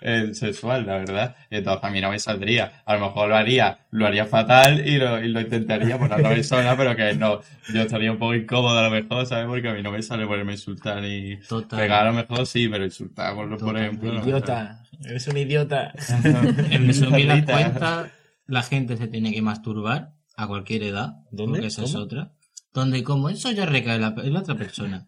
eh, 0.00 0.30
sexual, 0.32 0.86
la 0.86 0.98
verdad. 0.98 1.36
Entonces 1.50 1.84
a 1.84 1.90
mí 1.90 2.00
no 2.00 2.10
me 2.10 2.18
saldría. 2.18 2.82
A 2.84 2.94
lo 2.94 3.06
mejor 3.06 3.28
lo 3.28 3.36
haría, 3.36 3.78
lo 3.90 4.06
haría 4.06 4.26
fatal 4.26 4.86
y 4.86 4.96
lo, 4.96 5.22
y 5.22 5.28
lo 5.28 5.40
intentaría 5.40 5.98
por 5.98 6.12
otra 6.12 6.28
persona, 6.28 6.76
pero 6.76 6.94
que 6.96 7.14
no, 7.14 7.40
yo 7.72 7.82
estaría 7.82 8.12
un 8.12 8.18
poco 8.18 8.34
incómodo 8.34 8.78
a 8.78 8.84
lo 8.84 8.90
mejor, 8.90 9.26
¿sabes? 9.26 9.46
Porque 9.46 9.68
a 9.68 9.74
mí 9.74 9.82
no 9.82 9.92
me 9.92 10.02
sale 10.02 10.26
ponerme 10.26 10.52
a 10.52 10.54
insultar 10.54 11.02
ni... 11.02 11.36
Total. 11.38 11.78
Pegar 11.78 12.06
a 12.06 12.10
lo 12.10 12.14
mejor 12.14 12.46
sí, 12.46 12.68
pero 12.68 12.84
insultar, 12.84 13.34
por, 13.34 13.48
por 13.48 13.58
Total. 13.58 13.76
ejemplo... 13.76 14.12
no. 14.12 14.22
Idiota. 14.24 14.84
Eres 15.04 15.28
un 15.28 15.36
idiota. 15.36 15.92
En 16.70 16.86
resumidas 16.86 17.44
cuentas, 17.44 18.10
la 18.46 18.62
gente 18.62 18.96
se 18.96 19.08
tiene 19.08 19.32
que 19.32 19.42
masturbar 19.42 20.12
a 20.36 20.46
cualquier 20.46 20.84
edad. 20.84 21.14
¿Dónde? 21.30 21.58
Porque 21.58 21.66
esa 21.68 21.84
es 21.84 21.92
¿Cómo? 21.92 22.04
otra. 22.04 22.32
Donde 22.72 23.02
como 23.02 23.28
eso 23.28 23.50
ya 23.52 23.66
recae 23.66 23.96
en 23.96 24.00
la, 24.00 24.14
en 24.16 24.32
la 24.32 24.40
otra 24.40 24.56
persona. 24.56 25.06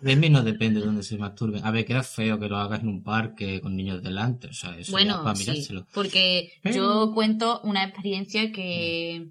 De 0.00 0.16
mí 0.16 0.30
no 0.30 0.42
depende 0.42 0.80
de 0.80 0.86
dónde 0.86 1.02
se 1.02 1.18
masturben. 1.18 1.64
A 1.64 1.70
ver, 1.70 1.84
queda 1.84 2.02
feo 2.02 2.38
que 2.38 2.48
lo 2.48 2.56
hagas 2.56 2.80
en 2.80 2.88
un 2.88 3.02
parque 3.02 3.60
con 3.60 3.76
niños 3.76 4.02
delante. 4.02 4.48
O 4.48 4.52
sea, 4.52 4.76
eso 4.78 4.92
Bueno, 4.92 5.22
para 5.22 5.36
sí, 5.36 5.48
mirárselo. 5.50 5.86
porque 5.92 6.52
Pero- 6.62 6.76
yo 7.08 7.12
cuento 7.14 7.60
una 7.64 7.84
experiencia 7.84 8.50
que, 8.52 9.30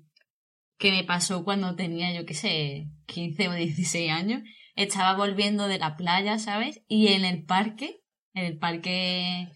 que 0.77 0.91
me 0.91 1.03
pasó 1.03 1.43
cuando 1.43 1.75
tenía, 1.75 2.13
yo 2.13 2.25
qué 2.25 2.33
sé, 2.33 2.87
15 3.07 3.49
o 3.49 3.53
16 3.53 4.11
años. 4.11 4.43
Estaba 4.75 5.15
volviendo 5.17 5.67
de 5.67 5.79
la 5.79 5.97
playa, 5.97 6.37
¿sabes? 6.39 6.81
Y 6.87 7.07
en 7.09 7.25
el 7.25 7.43
parque, 7.43 8.01
en 8.33 8.45
el 8.45 8.57
parque 8.57 9.49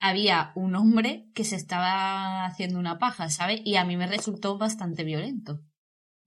había 0.00 0.52
un 0.54 0.76
hombre 0.76 1.26
que 1.34 1.44
se 1.44 1.56
estaba 1.56 2.44
haciendo 2.44 2.78
una 2.78 2.98
paja, 2.98 3.30
¿sabes? 3.30 3.62
Y 3.64 3.76
a 3.76 3.84
mí 3.84 3.96
me 3.96 4.06
resultó 4.06 4.58
bastante 4.58 5.02
violento. 5.04 5.60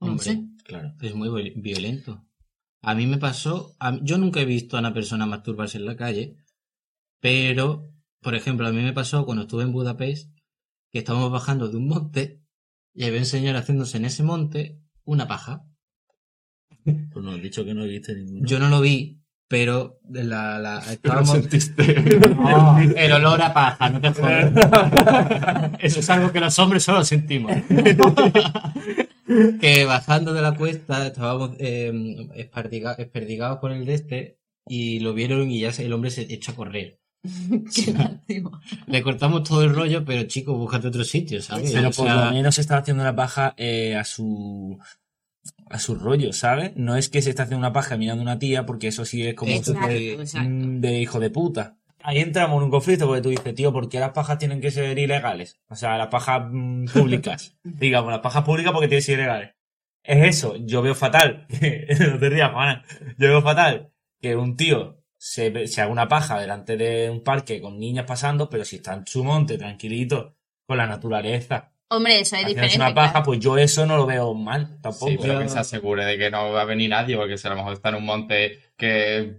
No 0.01 0.09
Hombre, 0.11 0.23
sé. 0.25 0.43
Claro. 0.63 0.93
es 1.01 1.15
muy 1.15 1.29
viol- 1.29 1.53
violento. 1.55 2.23
A 2.81 2.95
mí 2.95 3.07
me 3.07 3.17
pasó, 3.17 3.75
a 3.79 3.97
yo 4.01 4.17
nunca 4.17 4.39
he 4.39 4.45
visto 4.45 4.77
a 4.77 4.79
una 4.79 4.93
persona 4.93 5.25
masturbarse 5.25 5.77
en 5.77 5.85
la 5.85 5.95
calle, 5.95 6.37
pero, 7.19 7.91
por 8.21 8.35
ejemplo, 8.35 8.67
a 8.67 8.71
mí 8.71 8.81
me 8.81 8.93
pasó 8.93 9.25
cuando 9.25 9.43
estuve 9.43 9.63
en 9.63 9.71
Budapest, 9.71 10.31
que 10.91 10.99
estábamos 10.99 11.31
bajando 11.31 11.67
de 11.67 11.77
un 11.77 11.87
monte 11.87 12.41
y 12.93 13.05
había 13.05 13.19
un 13.19 13.25
señor 13.25 13.55
haciéndose 13.55 13.97
en 13.97 14.05
ese 14.05 14.23
monte 14.23 14.79
una 15.03 15.27
paja. 15.27 15.65
Pues 16.83 17.23
no, 17.23 17.31
has 17.31 17.41
dicho 17.41 17.65
que 17.65 17.73
no 17.73 17.83
viste 17.83 18.15
ninguno. 18.15 18.47
Yo 18.47 18.59
no 18.59 18.69
lo 18.69 18.79
vi, 18.81 19.21
pero 19.47 19.99
la, 20.09 20.59
la, 20.59 20.81
Lo 21.03 21.25
sentiste. 21.25 22.19
No, 22.35 22.79
el 22.95 23.11
olor 23.11 23.41
a 23.41 23.53
paja, 23.53 23.89
no 23.89 23.99
te 23.99 24.13
jodas. 24.13 25.73
Eso 25.79 25.99
es 25.99 26.09
algo 26.09 26.31
que 26.31 26.39
los 26.39 26.57
hombres 26.59 26.83
solo 26.83 27.03
sentimos. 27.03 27.51
Que 29.59 29.85
bajando 29.85 30.33
de 30.33 30.41
la 30.41 30.53
cuesta 30.55 31.05
estábamos 31.07 31.51
eh, 31.59 31.91
espardiga- 32.35 32.95
esperdigados 32.97 33.59
por 33.59 33.71
el 33.71 33.85
de 33.85 33.93
este 33.93 34.37
y 34.67 34.99
lo 34.99 35.13
vieron 35.13 35.49
y 35.51 35.59
ya 35.61 35.71
se- 35.71 35.85
el 35.85 35.93
hombre 35.93 36.11
se 36.11 36.21
echó 36.33 36.51
a 36.51 36.55
correr. 36.55 36.99
Qué 37.75 37.93
lástima. 37.93 38.61
Le 38.85 39.01
cortamos 39.01 39.43
todo 39.43 39.63
el 39.63 39.73
rollo, 39.75 40.05
pero 40.05 40.23
chico, 40.23 40.53
búscate 40.55 40.87
otro 40.87 41.03
sitio, 41.03 41.41
¿sabes? 41.41 41.71
Pero 41.71 41.89
O 41.89 41.91
por 41.91 42.05
sea, 42.05 42.25
lo 42.25 42.31
menos 42.31 42.57
está 42.57 42.77
haciendo 42.77 43.03
una 43.03 43.15
paja 43.15 43.53
eh, 43.57 43.95
a 43.95 44.03
su 44.03 44.77
a 45.69 45.79
su 45.79 45.95
rollo, 45.95 46.31
¿sabes? 46.33 46.71
No 46.75 46.95
es 46.97 47.09
que 47.09 47.21
se 47.21 47.29
está 47.29 47.43
haciendo 47.43 47.59
una 47.59 47.73
paja 47.73 47.97
mirando 47.97 48.21
a 48.21 48.23
una 48.23 48.39
tía, 48.39 48.65
porque 48.65 48.87
eso 48.87 49.05
sí 49.05 49.23
es 49.25 49.33
como 49.33 49.51
Exacto, 49.53 49.89
mm, 50.43 50.79
de 50.81 51.01
hijo 51.01 51.19
de 51.19 51.29
puta. 51.29 51.76
Ahí 52.07 52.19
entramos 52.19 52.59
en 52.59 52.63
un 52.63 52.71
conflicto 52.71 53.05
porque 53.05 53.21
tú 53.21 53.29
dices, 53.31 53.53
tío, 53.53 53.73
¿por 53.73 53.89
qué 53.89 53.99
las 53.99 54.11
pajas 54.11 54.37
tienen 54.37 54.61
que 54.61 54.71
ser 54.71 54.97
ilegales? 54.97 55.59
O 55.67 55.75
sea, 55.75 55.97
las 55.97 56.07
pajas 56.07 56.43
mm, 56.49 56.85
públicas. 56.85 57.57
Digamos, 57.63 58.13
las 58.13 58.21
pajas 58.21 58.45
públicas 58.45 58.71
porque 58.71 58.87
tienen 58.87 59.01
que 59.01 59.05
ser 59.05 59.19
ilegales. 59.19 59.55
Es 60.03 60.37
eso, 60.37 60.55
yo 60.55 60.81
veo 60.81 60.95
fatal, 60.95 61.47
no 61.49 62.17
te 62.17 62.29
rías, 62.29 62.53
Juana, 62.53 62.85
yo 63.17 63.27
veo 63.27 63.41
fatal 63.41 63.91
que 64.21 64.37
un 64.37 64.55
tío 64.55 65.03
se, 65.17 65.67
se 65.67 65.81
haga 65.81 65.91
una 65.91 66.07
paja 66.07 66.39
delante 66.39 66.77
de 66.77 67.09
un 67.09 67.25
parque 67.25 67.59
con 67.59 67.77
niñas 67.77 68.05
pasando, 68.05 68.49
pero 68.49 68.63
si 68.63 68.77
está 68.77 68.93
en 68.93 69.05
su 69.05 69.25
monte, 69.25 69.57
tranquilito, 69.57 70.37
con 70.65 70.77
la 70.77 70.87
naturaleza, 70.87 71.73
Hombre, 71.89 72.19
eso 72.19 72.35
es 72.35 72.45
diferente. 72.45 72.77
una 72.77 72.93
paja, 72.93 73.11
claro. 73.11 73.25
pues 73.25 73.39
yo 73.39 73.57
eso 73.57 73.85
no 73.85 73.95
lo 73.95 74.05
veo 74.05 74.33
mal 74.33 74.79
tampoco. 74.81 75.09
Sí, 75.09 75.17
pero 75.21 75.39
que 75.39 75.47
se 75.47 75.59
asegure 75.59 76.05
de 76.05 76.17
que 76.17 76.29
no 76.29 76.51
va 76.51 76.61
a 76.61 76.65
venir 76.65 76.89
nadie, 76.89 77.15
porque 77.15 77.37
si 77.37 77.47
a 77.47 77.51
lo 77.51 77.57
mejor 77.57 77.73
está 77.73 77.89
en 77.89 77.95
un 77.95 78.05
monte 78.05 78.59
que, 78.75 79.37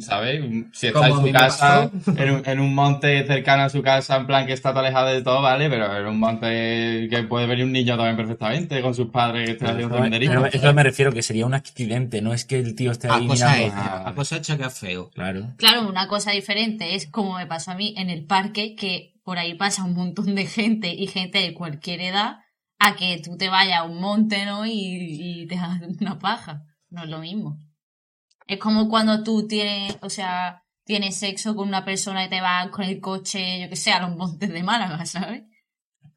¿sabes? 0.00 0.42
Si 0.72 0.86
está 0.86 1.08
en 1.08 1.12
a 1.12 1.16
su 1.16 1.32
casa, 1.32 1.90
en 2.16 2.30
un, 2.30 2.42
en 2.46 2.60
un 2.60 2.74
monte 2.74 3.26
cercano 3.26 3.64
a 3.64 3.68
su 3.68 3.82
casa, 3.82 4.16
en 4.16 4.26
plan 4.26 4.46
que 4.46 4.52
está 4.52 4.70
alejado 4.70 5.08
de 5.08 5.22
todo, 5.22 5.42
¿vale? 5.42 5.68
Pero 5.68 5.96
en 5.96 6.06
un 6.06 6.18
monte 6.18 7.08
que 7.10 7.22
puede 7.28 7.46
venir 7.46 7.64
un 7.64 7.72
niño 7.72 7.96
también 7.96 8.16
perfectamente, 8.16 8.80
con 8.80 8.94
sus 8.94 9.10
padres 9.10 9.44
que 9.46 9.52
estén 9.52 9.68
haciendo 9.68 9.98
senderismo. 10.00 10.42
pero 10.42 10.46
eso 10.46 10.74
me 10.74 10.82
refiero 10.82 11.12
que 11.12 11.22
sería 11.22 11.46
un 11.46 11.54
accidente, 11.54 12.22
no 12.22 12.32
es 12.32 12.44
que 12.44 12.58
el 12.58 12.74
tío 12.74 12.92
esté 12.92 13.08
A 13.08 13.16
ahí 13.16 13.26
cosa 13.26 13.52
mirando. 13.52 13.66
hecha, 13.66 14.08
a 14.08 14.14
cosa 14.14 14.36
hecha 14.36 14.56
que 14.56 14.64
es 14.64 14.78
feo. 14.78 15.10
Claro. 15.10 15.54
Claro, 15.56 15.88
una 15.88 16.08
cosa 16.08 16.30
diferente 16.32 16.94
es 16.94 17.06
como 17.06 17.36
me 17.36 17.46
pasó 17.46 17.72
a 17.72 17.74
mí 17.74 17.94
en 17.96 18.10
el 18.10 18.24
parque, 18.24 18.74
que 18.74 19.14
por 19.24 19.38
ahí 19.38 19.54
pasa 19.54 19.84
un 19.84 19.94
montón 19.94 20.34
de 20.34 20.46
gente 20.46 20.94
y 20.94 21.06
gente 21.06 21.38
de 21.38 21.52
cualquier 21.52 22.00
edad, 22.00 22.38
a 22.78 22.96
que 22.96 23.20
tú 23.22 23.36
te 23.36 23.48
vayas 23.48 23.80
a 23.80 23.82
un 23.84 24.00
monte, 24.00 24.46
¿no? 24.46 24.64
Y, 24.64 24.72
y 24.72 25.46
te 25.46 25.56
hagas 25.56 25.80
una 26.00 26.18
paja. 26.18 26.64
No 26.90 27.04
es 27.04 27.10
lo 27.10 27.18
mismo. 27.18 27.58
Es 28.48 28.58
como 28.58 28.88
cuando 28.88 29.22
tú 29.22 29.46
tienes, 29.46 29.98
o 30.00 30.08
sea, 30.08 30.64
tienes 30.84 31.18
sexo 31.18 31.54
con 31.54 31.68
una 31.68 31.84
persona 31.84 32.24
y 32.24 32.30
te 32.30 32.40
vas 32.40 32.70
con 32.70 32.86
el 32.86 32.98
coche, 32.98 33.60
yo 33.60 33.68
que 33.68 33.76
sé, 33.76 33.92
a 33.92 34.00
los 34.00 34.16
montes 34.16 34.50
de 34.50 34.62
Málaga, 34.62 35.04
¿sabes? 35.06 35.42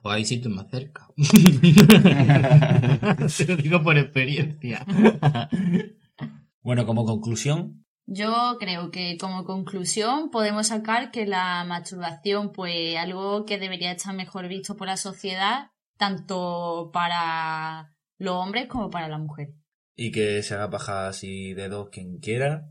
Pues 0.02 0.15
hay 0.15 0.24
sitios 0.26 0.54
más 0.54 0.67
cerca. 0.72 1.08
Te 3.38 3.46
lo 3.46 3.58
digo 3.58 3.84
por 3.84 3.98
experiencia. 3.98 4.86
Bueno, 6.63 6.86
como 6.86 7.06
conclusión, 7.06 7.88
Yo 8.06 8.58
creo 8.60 8.91
que 8.91 9.17
como 9.17 9.46
conclusión 9.46 10.30
podemos 10.30 10.67
sacar 10.67 11.10
que 11.10 11.26
la 11.26 11.65
masturbación, 11.65 12.52
pues 12.52 12.96
algo 12.98 13.46
que 13.46 13.58
debería 13.58 13.94
estar 13.94 14.13
mejor 14.13 14.48
visto 14.48 14.78
por 14.78 14.86
la 14.86 14.96
sociedad, 14.96 15.72
tanto 15.98 16.91
para 16.94 17.96
los 18.20 18.36
hombres 18.36 18.67
como 18.67 18.91
para 18.91 19.08
la 19.08 19.17
mujer. 19.17 19.56
Y 20.04 20.12
que 20.12 20.42
se 20.42 20.56
haga 20.56 20.72
paja 20.72 21.08
así 21.08 21.54
de 21.54 21.70
dos 21.70 21.90
quien 21.90 22.18
quiera, 22.18 22.68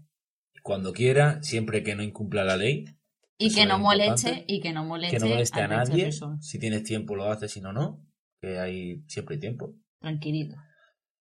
cuando 0.64 0.93
quiera, 0.93 1.40
siempre 1.45 1.85
que 1.85 1.95
no 1.95 2.03
incumpla 2.03 2.43
la 2.43 2.57
ley, 2.57 2.87
Y 3.38 3.55
que 3.55 3.66
no 3.66 3.79
moleste, 3.79 4.29
importante. 4.31 4.45
y 4.53 4.61
que 4.61 4.73
no 4.73 4.85
moleste, 4.85 5.16
que 5.16 5.23
no 5.23 5.29
moleste 5.29 5.61
a 5.61 5.69
nadie. 5.69 6.11
Si 6.40 6.59
tienes 6.59 6.83
tiempo 6.83 7.14
lo 7.14 7.31
haces, 7.31 7.53
si 7.53 7.61
no, 7.61 7.73
no. 7.73 8.05
Que 8.40 8.59
hay 8.59 9.05
siempre 9.07 9.37
hay 9.37 9.40
tiempo. 9.40 9.77
Tranquilito. 10.01 10.57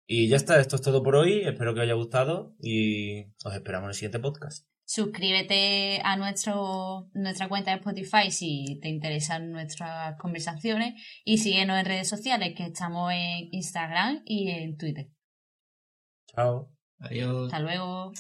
Y 0.06 0.28
ya 0.28 0.36
está, 0.36 0.60
esto 0.60 0.76
es 0.76 0.82
todo 0.82 1.02
por 1.02 1.16
hoy. 1.16 1.40
Espero 1.40 1.74
que 1.74 1.80
os 1.80 1.84
haya 1.84 1.94
gustado 1.94 2.54
y 2.60 3.24
os 3.44 3.52
esperamos 3.52 3.86
en 3.86 3.90
el 3.90 3.94
siguiente 3.94 4.20
podcast. 4.20 4.64
Suscríbete 4.84 6.00
a 6.04 6.16
nuestro, 6.16 7.10
nuestra 7.14 7.48
cuenta 7.48 7.72
de 7.72 7.78
Spotify 7.78 8.30
si 8.30 8.78
te 8.80 8.88
interesan 8.88 9.50
nuestras 9.50 10.16
conversaciones 10.18 10.94
y 11.24 11.38
síguenos 11.38 11.80
en 11.80 11.84
redes 11.84 12.08
sociales 12.08 12.54
que 12.56 12.66
estamos 12.66 13.10
en 13.12 13.48
Instagram 13.50 14.22
y 14.24 14.50
en 14.50 14.76
Twitter. 14.76 15.08
Chao. 16.36 16.70
Adiós. 17.00 17.46
Hasta 17.52 17.60
luego. 17.60 18.12